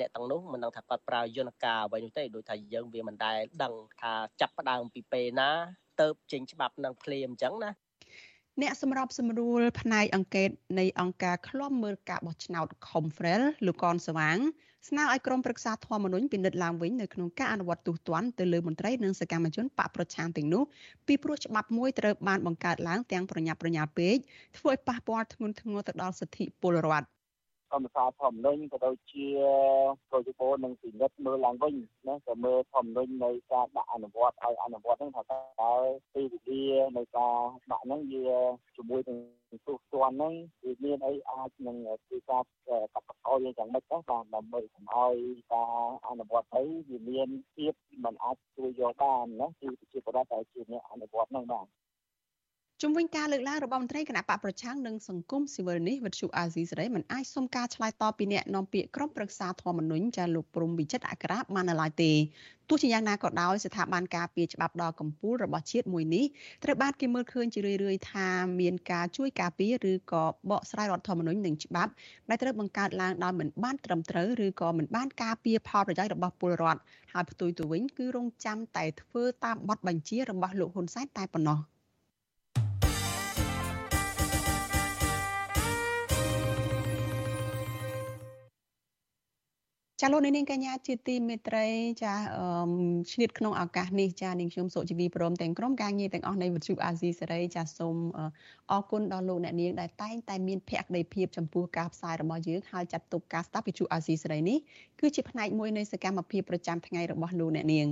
[0.00, 5.50] អ្នកទាំងនោះមិនដឹងថាគាត់ប្រើយន្តការអ្វីនោះទេដោយថាយើងវាមិនដែលដឹងថាចាប់ផ្ដើមពីពេលណា
[6.00, 7.70] ទៅចេញច្បាប់នឹងភ្លាមអញ្ចឹងណា
[8.62, 14.38] អ្នកសម្របសម្រួលផ្នែកអង្កេតនៃអង្គការឃ្លាំមើលការបោះឆ្នោត Confrel លោកកនសវាង
[14.88, 20.62] ស្នើឲ្យក្រមប្រឹក្សាធម្មនុញ្ញពិនិត្យឡើងវិញនៅក្នុងការអនុវត្តទូទាត់ទៅលើមន្ត្រីនិងសកម្មជនបកប្រឆាំងទាំងនោះ
[21.06, 24.16] ពីព្រោះច្បាប់មួយត្រូវបានបង្កើតឡើងទាំងប្រញាប់ប្រញាល់ពេក
[24.56, 27.19] ធ្វើឲ្យប៉ះពាល់ធ្ងន់ធ្ងរទៅដល់សិទ្ធិពលរដ្ឋ
[27.72, 29.26] កម្មសារធម្មនិញក៏ដូចជា
[30.10, 31.74] ប្រតិបត្តិនឹងពិនិត្យមើលឡើងវិញ
[32.08, 35.74] ណាក៏មើលធម្មនិញនៃការដាក់អនុវត្តឲ្យអនុវត្តហ្នឹងថាតើ
[36.14, 37.36] ពេលវេលានៃការ
[37.70, 38.26] ដាក់ហ្នឹងវា
[38.76, 39.18] ជាមួយនឹង
[39.66, 42.42] ទូទាត់ហ្នឹងវាមានអីអាចនឹងធ្វើការ
[42.94, 45.14] កាត់បន្ថយយ៉ាងម៉េចដែរបាទដើម្បីកុំឲ្យ
[45.52, 45.72] ការ
[46.08, 51.66] អនុវត្តទៅវាមានភាពមិនអាចជួយយកបានណាគឺជាប្រដាតែជាអ្នកអនុវត្តហ្នឹងបាទ
[52.84, 62.12] ជំវិញការលើកឡើងរបស់មន្ត្រីគណៈបកប្រឆាំងនិងសង្គមស៊ីវិលនេះវិទ្យុអាស៊ីសេរីមិនអាចសុំការឆ្លើយតបពីអ្នកនាំពាក្យក្រុមប្រឹក្សាធម្មនុញ្ញចាលោកព្រំវិចិត្រអក្សរបាននៅឡើយទេ
[62.68, 66.24] ទោះជាយ៉ាងណាក៏ដោយស្ថាប័នការពារច្បាប់ដ៏កម្ពុជារបស់ជាតិមួយនេះ
[66.64, 68.28] ត្រូវបានគេមើលឃើញជារឿយៗថា
[68.60, 71.92] មានការជួយការពារឬក៏បកស្រាយរដ្ឋធម្មនុញ្ញនិងច្បាប់
[72.28, 76.80] ដែលត្រូវបង្កើតឡើងដោយមិនបានត្រឹមត្រូវឬក៏មិនបានការពារផលប្រយោជន៍របស់ពលរដ្ឋ
[77.12, 81.60] ហើយផ្ទុយទៅវិញគឺរងចាំតែធ្វើតាមបទបញ្ជារបស់លោកហ៊ុនសែនតែប៉ុណ្ណោះ។
[90.02, 91.66] ចាលោកនាងកញ្ញាជាទីមេត្រី
[92.02, 92.14] ចា
[93.12, 97.96] ឆ្លៀតក្នុងឱកាសនេះចានាងខ្ញុំសុជីវីព្រមទាំងក្រុមការងារទាំងអស់នៃវិទ្យុអាស៊ីសេរីចាសូម
[98.70, 104.58] អរគុណដល់លោកអ្នកនាងដែលតែងតែមានភក្ដីភាពចំពោះការផ្សាយរបស់យើងហើយចាត់ទុកការស្ដាប់វិទ្យុអាស៊ីសេរីនេះ
[105.00, 107.88] គឺជាផ្នែកមួយនៃសកម្មភាពប្រចាំថ្ងៃរបស់លោកអ្នកនាង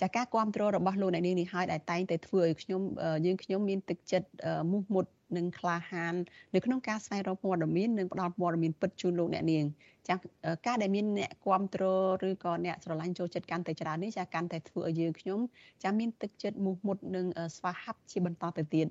[0.00, 2.82] ចាការគ្រប់គ្រងរបស់លោកអ្នកនាងនេះហើយដែលតែងតែធ្វើឲ្យខ្ញុំ
[3.26, 4.28] យើងខ្ញុំមានទឹកចិត្ត
[4.70, 5.06] មុះមុត
[5.36, 6.14] និងក្លាហាន
[6.54, 9.64] នៅក្នុងការស្វែងរកព័ត៌មាននិងផ្តល់ព័ត៌មានពិតជូនលោកអ្នកនាង
[10.08, 10.14] ចា
[10.66, 15.40] ការដែលមានអ្នកគ្រប់គ្រងឬក៏អ្នកស្រឡាញ់ចូលចិត្តកាន់តែច្រើននេះចាកាន់តែធ្វើឲ្យយើងខ្ញុំ
[15.82, 17.26] ចាមានទឹកចិត្តមុះមុតនិង
[17.56, 18.86] ស្វាហាប់ជាបន្តទៅទៀត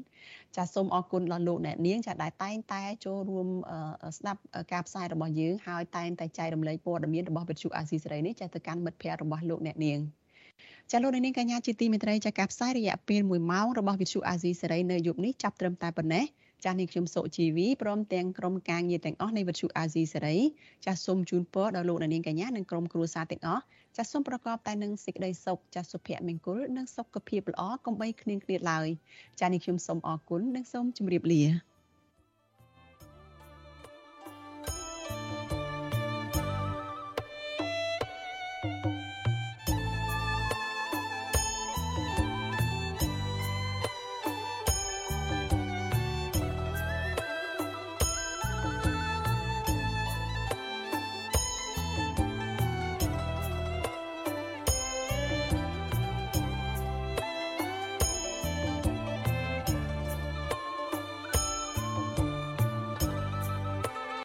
[0.55, 3.47] ចាសូមអរគុណដល់លោកអ្នកនាងចាដែលតែងតែចូលរួម
[4.17, 4.41] ស្ដាប់
[4.73, 9.99] ការផ្សាយរបស់យើងហើយតែងតែចែករំលែកព័ត៌មានរបស់វិទ្យុអាស៊ីសេរីនេះចាទៅកាន់មិត្តភ័ក្តិរបស់លោកអ្នកនាង
[10.91, 16.25] ចាលោកនាងកញ្ញាជាទីមេត្រីចាការផ្សាយរយៈពេល1ម៉ោងរបស់វិទ្យុអាស៊ីសេរីនៅយប់នេះចាប់ត្រឹមតែប៉ុណ្ណេះ
[16.63, 20.37] ចាស់នេះខ្ញុំសុជីវីព្រមទាំងក្រុមការងារទាំងអស់នៃវិទ្យុអាស៊ីសេរី
[20.85, 23.63] ចាស់សូមជូនពរដល់លោកនាងកញ្ញានិងក្រុមគ្រួសារទាំងអស់
[23.95, 28.87] ចាស់សូមប្រកបតែនឹងសេចក្តីសុខចាស់សុភមង្គលនិងសុខភាពល្អកុំបីឃ្លៀងឃ្លាតឡើយ
[29.39, 31.70] ចាស់នេះខ្ញុំសូមអរគុណនិងសូមជម្រាបលា